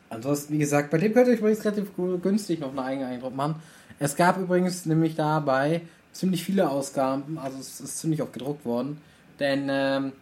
Ansonsten, 0.08 0.54
wie 0.54 0.58
gesagt, 0.58 0.90
bei 0.90 0.98
dem 0.98 1.12
könnt 1.12 1.28
ihr 1.28 1.34
übrigens 1.34 1.64
relativ 1.64 1.90
günstig 2.22 2.60
noch 2.60 2.68
einen 2.70 2.78
eigenen 2.78 3.08
Eindruck 3.10 3.34
machen. 3.34 3.56
Es 3.98 4.14
gab 4.14 4.38
übrigens 4.38 4.86
nämlich 4.86 5.16
dabei 5.16 5.82
ziemlich 6.12 6.44
viele 6.44 6.70
Ausgaben, 6.70 7.38
also 7.38 7.58
es 7.58 7.80
ist 7.80 7.98
ziemlich 7.98 8.22
oft 8.22 8.32
gedruckt 8.32 8.64
worden. 8.64 8.98
Denn 9.40 9.66
ähm, 9.70 10.12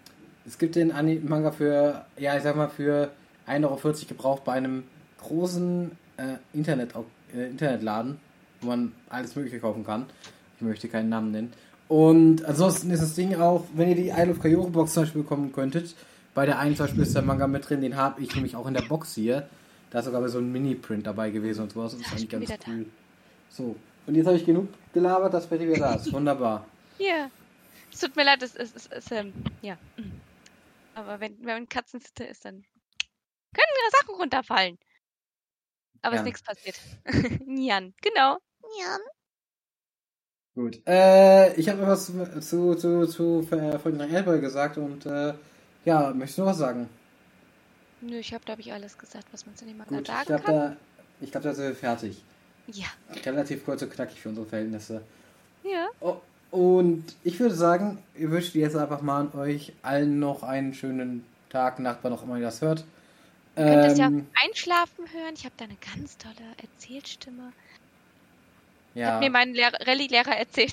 es 0.47 0.59
gibt 0.59 0.77
den 0.77 0.91
Ani- 0.91 1.21
Manga 1.23 1.53
für, 1.53 2.05
ja, 2.19 2.37
ich 2.37 2.43
sag 2.43 2.57
mal, 2.57 2.69
für 2.69 3.11
1,40 3.47 3.65
Euro 3.65 3.93
gebraucht 4.09 4.45
bei 4.45 4.53
einem 4.53 4.85
großen 5.23 5.91
äh, 6.17 6.57
Internet, 6.57 6.95
äh, 7.35 7.51
Internetladen, 7.51 8.19
wo 8.61 8.69
man 8.69 8.93
alles 9.11 9.37
Mögliche 9.37 9.61
kaufen 9.61 9.85
kann. 9.85 10.07
Ich 10.57 10.63
möchte 10.63 10.89
keinen 10.89 11.11
Namen 11.11 11.31
nennen. 11.31 11.53
Und 11.89 12.45
ansonsten 12.45 12.91
ist 12.91 13.03
das 13.03 13.15
Ding 13.15 13.35
auch, 13.37 13.65
wenn 13.75 13.91
ihr 13.91 13.97
die 13.97 14.09
Isle 14.09 14.31
of 14.31 14.41
Kayore 14.41 14.71
Box 14.71 14.95
zum 14.95 15.03
Beispiel 15.03 15.23
bekommen 15.23 15.53
könntet, 15.53 15.95
bei 16.35 16.47
der 16.47 16.59
einen 16.59 16.77
zum 16.77 16.87
Beispiel 16.87 17.03
ist 17.03 17.15
der 17.15 17.23
Manga 17.23 17.47
mit 17.47 17.69
drin, 17.69 17.81
den 17.81 17.97
habe 17.97 18.21
ich 18.23 18.35
nämlich 18.35 18.57
auch 18.57 18.67
in 18.67 18.75
der 18.75 18.83
Box 18.83 19.15
hier. 19.15 19.49
Da 19.91 20.01
ist 20.01 20.07
sogar 20.07 20.29
so 20.29 20.39
ein 20.39 20.51
Mini-Print 20.51 21.07
dabei 21.07 21.31
gewesen 21.31 21.63
und 21.63 21.73
sowas. 21.73 21.93
Das 21.93 22.01
ist 22.01 22.13
eigentlich 22.13 22.29
ganz 22.49 22.67
cool. 22.67 22.87
So, 23.49 23.77
und 24.07 24.15
jetzt 24.17 24.27
habe 24.27 24.37
ich 24.37 24.45
genug 24.45 24.69
gelabert, 24.93 25.33
dass 25.33 25.47
Betty 25.47 25.69
wieder 25.69 25.79
da 25.79 25.95
ist. 25.95 26.13
Wunderbar. 26.13 26.67
Ja. 26.99 27.31
Es 27.93 28.01
tut 28.01 28.17
mir 28.17 28.25
leid, 28.25 28.43
es 28.43 28.57
ist, 28.57 29.13
ähm, 29.13 29.33
ja. 29.63 29.79
Aber 30.97 31.21
wenn, 31.21 31.37
wenn 31.45 31.69
Katzensitter 31.69 32.29
ist, 32.29 32.45
dann 32.45 32.55
können 32.55 33.93
Sachen 33.93 34.17
runterfallen. 34.17 34.79
Aber 36.03 36.17
Jan. 36.17 36.25
ist 36.25 36.27
nichts 36.27 36.43
passiert. 36.43 36.81
Jan, 37.47 37.95
genau. 38.03 38.39
Jan. 38.81 39.01
Gut. 40.57 40.83
Äh, 40.87 41.55
ich 41.55 41.69
habe 41.69 41.83
etwas 41.83 42.07
zu, 42.07 42.25
zu, 42.41 42.75
zu, 42.75 43.07
zu 43.07 43.49
äh, 43.51 43.79
von 43.79 44.41
gesagt 44.41 44.77
und 44.77 45.07
äh, 45.07 45.35
ja, 45.85 46.13
möchtest 46.15 46.39
du 46.39 46.43
noch 46.43 46.51
was 46.51 46.59
sagen? 46.59 46.89
Nö, 48.01 48.19
ich 48.19 48.35
habe, 48.35 48.45
glaube 48.45 48.61
ich, 48.61 48.73
alles 48.73 48.99
gesagt, 48.99 49.27
was 49.33 49.47
man 49.47 49.57
zu 49.57 49.65
dem 49.65 49.79
Manga 49.79 49.99
Gut, 49.99 50.09
ich 50.09 50.09
sagen 50.09 50.27
glaube, 50.27 50.43
kann. 50.45 50.55
da, 50.55 50.77
ich 51.21 51.31
glaub, 51.31 51.43
da 51.43 51.55
sind 51.55 51.67
wir 51.69 51.75
fertig. 51.75 52.23
Ja. 52.67 52.87
Relativ 53.25 53.65
kurz 53.65 53.83
und 53.83 53.91
knackig 53.93 54.21
für 54.21 54.29
unsere 54.31 54.47
Verhältnisse. 54.47 55.03
Ja. 55.63 55.89
Oh, 56.01 56.17
und 56.51 57.17
ich 57.25 57.41
würde 57.41 57.55
sagen, 57.55 57.99
ich 58.15 58.31
wünsche 58.31 58.59
jetzt 58.59 58.77
einfach 58.77 59.03
mal 59.03 59.29
euch 59.35 59.73
allen 59.83 60.19
noch 60.19 60.43
einen 60.43 60.75
schönen 60.75 61.25
Tag, 61.51 61.79
Nacht, 61.79 61.99
wann 62.03 62.13
auch 62.13 62.23
immer 62.23 62.37
ihr 62.37 62.43
das 62.45 62.61
hört. 62.63 62.85
Ihr 63.57 63.65
könnt 63.65 63.85
es 63.87 63.99
ja 63.99 64.07
Ähm, 64.09 64.27
einschlafen 64.35 65.05
hören. 65.13 65.35
Ich 65.35 65.45
habe 65.45 65.55
da 65.57 65.65
eine 65.65 65.77
ganz 65.95 66.17
tolle 66.19 66.35
Erzählstimme. 66.61 67.53
ja. 68.95 69.15
Hat 69.15 69.21
mir 69.21 69.31
mein 69.31 69.55
Lehrer, 69.55 69.79
Rallye-Lehrer 69.87 70.37
erzählt. 70.37 70.73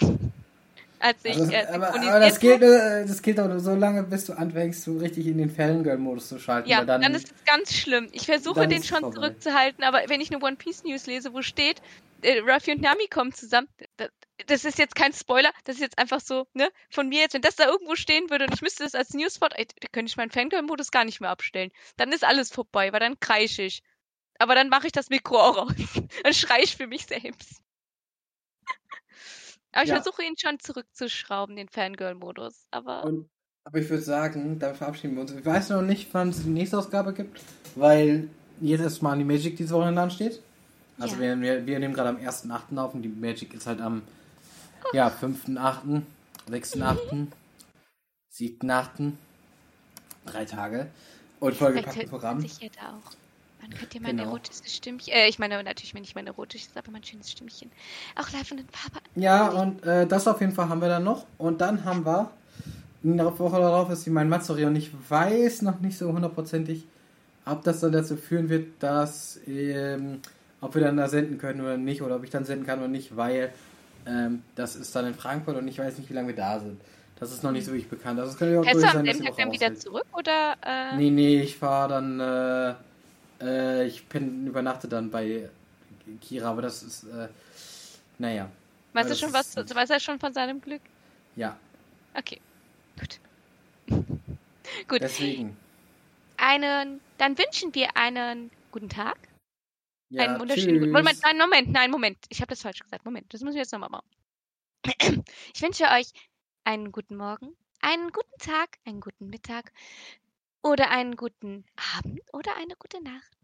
Als 1.01 1.25
ich 1.25 1.35
Also, 1.35 1.73
aber, 1.73 1.95
aber 1.95 2.19
das 2.19 2.39
gilt, 2.39 2.61
habe. 2.61 3.01
äh, 3.01 3.05
das 3.07 3.23
gilt 3.23 3.39
auch 3.39 3.47
nur 3.47 3.59
so 3.59 3.73
lange, 3.73 4.03
bis 4.03 4.25
du 4.25 4.33
anfängst, 4.33 4.83
so 4.83 4.97
richtig 4.97 5.25
in 5.25 5.39
den 5.39 5.49
Fangirl-Modus 5.49 6.29
zu 6.29 6.37
schalten. 6.37 6.69
Ja, 6.69 6.85
dann, 6.85 7.01
dann, 7.01 7.15
ist 7.15 7.31
es 7.33 7.45
ganz 7.45 7.73
schlimm. 7.73 8.07
Ich 8.11 8.27
versuche 8.27 8.67
den 8.67 8.83
schon 8.83 8.99
vorbei. 8.99 9.15
zurückzuhalten, 9.15 9.83
aber 9.83 10.03
wenn 10.07 10.21
ich 10.21 10.31
eine 10.31 10.43
One 10.43 10.57
Piece 10.57 10.83
News 10.83 11.07
lese, 11.07 11.33
wo 11.33 11.41
steht, 11.41 11.81
äh, 12.21 12.39
Ruffy 12.39 12.73
und 12.73 12.81
Nami 12.81 13.07
kommen 13.07 13.33
zusammen, 13.33 13.67
das, 13.97 14.09
das 14.45 14.63
ist 14.63 14.77
jetzt 14.77 14.95
kein 14.95 15.11
Spoiler, 15.11 15.51
das 15.63 15.77
ist 15.77 15.81
jetzt 15.81 15.97
einfach 15.97 16.19
so, 16.19 16.45
ne, 16.53 16.69
von 16.91 17.09
mir 17.09 17.21
jetzt, 17.21 17.33
wenn 17.33 17.41
das 17.41 17.55
da 17.55 17.65
irgendwo 17.65 17.95
stehen 17.95 18.29
würde 18.29 18.45
und 18.45 18.53
ich 18.53 18.61
müsste 18.61 18.83
das 18.83 18.93
als 18.93 19.15
Newspot, 19.15 19.53
ey, 19.55 19.65
da 19.65 19.87
könnte 19.91 20.09
ich 20.09 20.17
meinen 20.17 20.29
Fangirl-Modus 20.29 20.91
gar 20.91 21.03
nicht 21.05 21.19
mehr 21.19 21.31
abstellen. 21.31 21.71
Dann 21.97 22.11
ist 22.11 22.23
alles 22.23 22.51
vorbei, 22.51 22.93
weil 22.93 22.99
dann 22.99 23.19
kreisch 23.19 23.57
ich. 23.57 23.81
Aber 24.37 24.53
dann 24.53 24.69
mache 24.69 24.85
ich 24.85 24.93
das 24.93 25.09
Mikro 25.09 25.39
auch 25.39 25.57
raus. 25.57 25.73
dann 26.23 26.33
schrei 26.33 26.61
ich 26.61 26.75
für 26.75 26.85
mich 26.85 27.07
selbst. 27.07 27.61
Aber 29.71 29.83
ich 29.83 29.89
Ja. 29.89 29.95
versuche 30.01 30.23
ihn 30.23 30.35
schon 30.37 30.59
zurückzuschrauben, 30.59 31.55
den 31.55 31.69
Fangirl-Modus. 31.69 32.65
Aber 32.71 33.03
Und, 33.05 33.29
aber 33.63 33.79
ich 33.79 33.89
würde 33.89 34.03
sagen, 34.03 34.59
dann 34.59 34.75
verabschieden 34.75 35.15
wir 35.15 35.21
uns. 35.21 35.31
Ich 35.31 35.45
weiß 35.45 35.69
noch 35.69 35.81
nicht, 35.81 36.13
wann 36.13 36.29
es 36.29 36.43
die 36.43 36.49
nächste 36.49 36.77
Ausgabe 36.77 37.13
gibt, 37.13 37.39
weil 37.75 38.29
jetzt 38.59 38.81
erstmal 38.81 39.17
die 39.17 39.23
Magic 39.23 39.55
diese 39.57 39.73
Woche 39.73 39.89
in 39.89 40.11
steht. 40.11 40.41
Also 40.99 41.15
Ja. 41.15 41.21
wir, 41.21 41.41
wir, 41.41 41.65
wir 41.65 41.79
nehmen 41.79 41.93
gerade 41.93 42.09
am 42.09 42.17
1.8. 42.17 42.77
auf 42.77 42.93
und 42.93 43.01
die 43.01 43.09
Magic 43.09 43.53
ist 43.53 43.65
halt 43.67 43.81
am 43.81 44.03
ja, 44.93 45.07
5.8., 45.07 46.01
6.8., 46.49 47.27
7.8. 48.33 49.13
Drei 50.25 50.45
Tage. 50.45 50.87
Und 51.39 51.55
vollgepacktes 51.55 51.93
Vielleicht 51.95 52.09
Programm. 52.09 52.41
sich 52.41 52.59
ja 52.59 52.69
da 52.79 52.97
auch. 52.97 53.20
Man 53.61 53.69
könnte 53.71 53.95
ja 53.97 54.01
mein 54.01 54.17
Genau. 54.17 54.29
erotisches 54.29 54.73
Stimmchen, 54.75 55.13
äh, 55.13 55.27
ich 55.27 55.39
meine 55.39 55.61
natürlich 55.63 55.93
nicht 55.93 56.15
mein 56.15 56.27
erotisches, 56.27 56.69
aber 56.75 56.91
mein 56.91 57.03
schönes 57.03 57.31
Stimmchen 57.31 57.71
auch 58.15 58.29
live 58.31 58.51
und 58.51 58.59
in 58.59 58.67
Farbe. 58.69 58.99
Ja, 59.15 59.47
und 59.49 59.83
äh, 59.85 60.07
das 60.07 60.27
auf 60.27 60.41
jeden 60.41 60.53
Fall 60.53 60.67
haben 60.69 60.81
wir 60.81 60.89
dann 60.89 61.03
noch. 61.03 61.25
Und 61.37 61.61
dann 61.61 61.85
haben 61.85 62.05
wir, 62.05 62.31
in 63.03 63.17
der 63.17 63.37
Woche 63.39 63.59
darauf 63.59 63.89
ist 63.91 64.05
die 64.05 64.09
mein 64.09 64.29
Matsuri 64.29 64.65
und 64.65 64.75
ich 64.75 64.91
weiß 65.09 65.61
noch 65.63 65.79
nicht 65.79 65.97
so 65.97 66.11
hundertprozentig, 66.11 66.85
ob 67.45 67.63
das 67.63 67.79
dann 67.79 67.91
dazu 67.91 68.15
führen 68.17 68.49
wird, 68.49 68.67
dass, 68.81 69.39
ähm, 69.47 70.19
ob 70.61 70.75
wir 70.75 70.81
dann 70.83 70.97
da 70.97 71.07
senden 71.07 71.37
können 71.37 71.61
oder 71.61 71.77
nicht, 71.77 72.01
oder 72.01 72.15
ob 72.15 72.23
ich 72.23 72.29
dann 72.29 72.45
senden 72.45 72.65
kann 72.65 72.79
oder 72.79 72.87
nicht, 72.87 73.15
weil 73.17 73.51
ähm, 74.05 74.43
das 74.55 74.75
ist 74.75 74.95
dann 74.95 75.05
in 75.07 75.13
Frankfurt 75.15 75.57
und 75.57 75.67
ich 75.67 75.77
weiß 75.79 75.97
nicht, 75.97 76.09
wie 76.09 76.13
lange 76.13 76.29
wir 76.29 76.35
da 76.35 76.59
sind. 76.59 76.79
Das 77.19 77.31
ist 77.31 77.43
noch 77.43 77.51
nicht 77.51 77.65
so 77.65 77.71
wirklich 77.71 77.87
bekannt. 77.89 78.19
Also 78.19 78.31
es 78.31 78.37
könnte 78.37 78.59
auch 78.59 78.63
Fährst 78.63 78.81
du 78.83 78.87
am 78.87 79.05
sein, 79.05 79.23
dass 79.25 79.35
dann 79.35 79.51
wieder 79.51 79.75
zurück 79.75 80.05
oder? 80.13 80.55
Äh, 80.65 80.97
Nee, 80.97 81.11
nee, 81.11 81.41
ich 81.41 81.55
fahre 81.57 81.89
dann, 81.89 82.19
äh, 82.19 82.73
äh, 83.41 83.85
ich 83.87 84.05
bin, 84.07 84.47
übernachte 84.47 84.87
dann 84.87 85.09
bei 85.11 85.49
Kira, 86.21 86.49
aber 86.49 86.61
das 86.61 86.83
ist, 86.83 87.03
äh, 87.03 87.27
naja, 88.17 88.49
weißt 88.93 89.09
du 89.09 89.13
das 89.13 89.19
schon 89.19 89.33
was? 89.33 89.55
Weiß 89.55 89.89
er 89.89 89.99
schon 89.99 90.19
von 90.19 90.33
seinem 90.33 90.61
Glück? 90.61 90.81
ja, 91.35 91.57
Okay, 92.13 92.41
gut. 92.99 93.19
gut. 94.87 95.01
deswegen. 95.01 95.57
Einen, 96.37 96.99
dann 97.17 97.37
wünschen 97.37 97.73
wir 97.73 97.95
einen 97.95 98.51
guten 98.71 98.89
Tag. 98.89 99.17
Ja, 100.09 100.23
einen 100.23 100.39
wunderschönen 100.39 100.79
guten. 100.79 100.91
Moment, 100.91 101.19
nein, 101.23 101.37
Moment, 101.37 101.71
nein, 101.71 101.91
Moment. 101.91 102.17
Ich 102.29 102.41
habe 102.41 102.49
das 102.49 102.61
falsch 102.61 102.79
gesagt. 102.79 103.05
Moment, 103.05 103.33
das 103.33 103.41
müssen 103.41 103.55
wir 103.55 103.61
jetzt 103.61 103.71
nochmal 103.71 103.89
machen. 103.89 104.09
Ich 105.53 105.61
wünsche 105.61 105.85
euch 105.85 106.11
einen 106.63 106.91
guten 106.91 107.15
Morgen, 107.15 107.55
einen 107.81 108.11
guten 108.11 108.37
Tag, 108.39 108.77
einen 108.85 108.99
guten 108.99 109.29
Mittag 109.29 109.71
oder 110.63 110.89
einen 110.91 111.15
guten 111.15 111.65
Abend 111.97 112.21
oder 112.33 112.55
eine 112.57 112.75
gute 112.77 113.01
Nacht. 113.03 113.37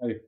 Hi. 0.00 0.20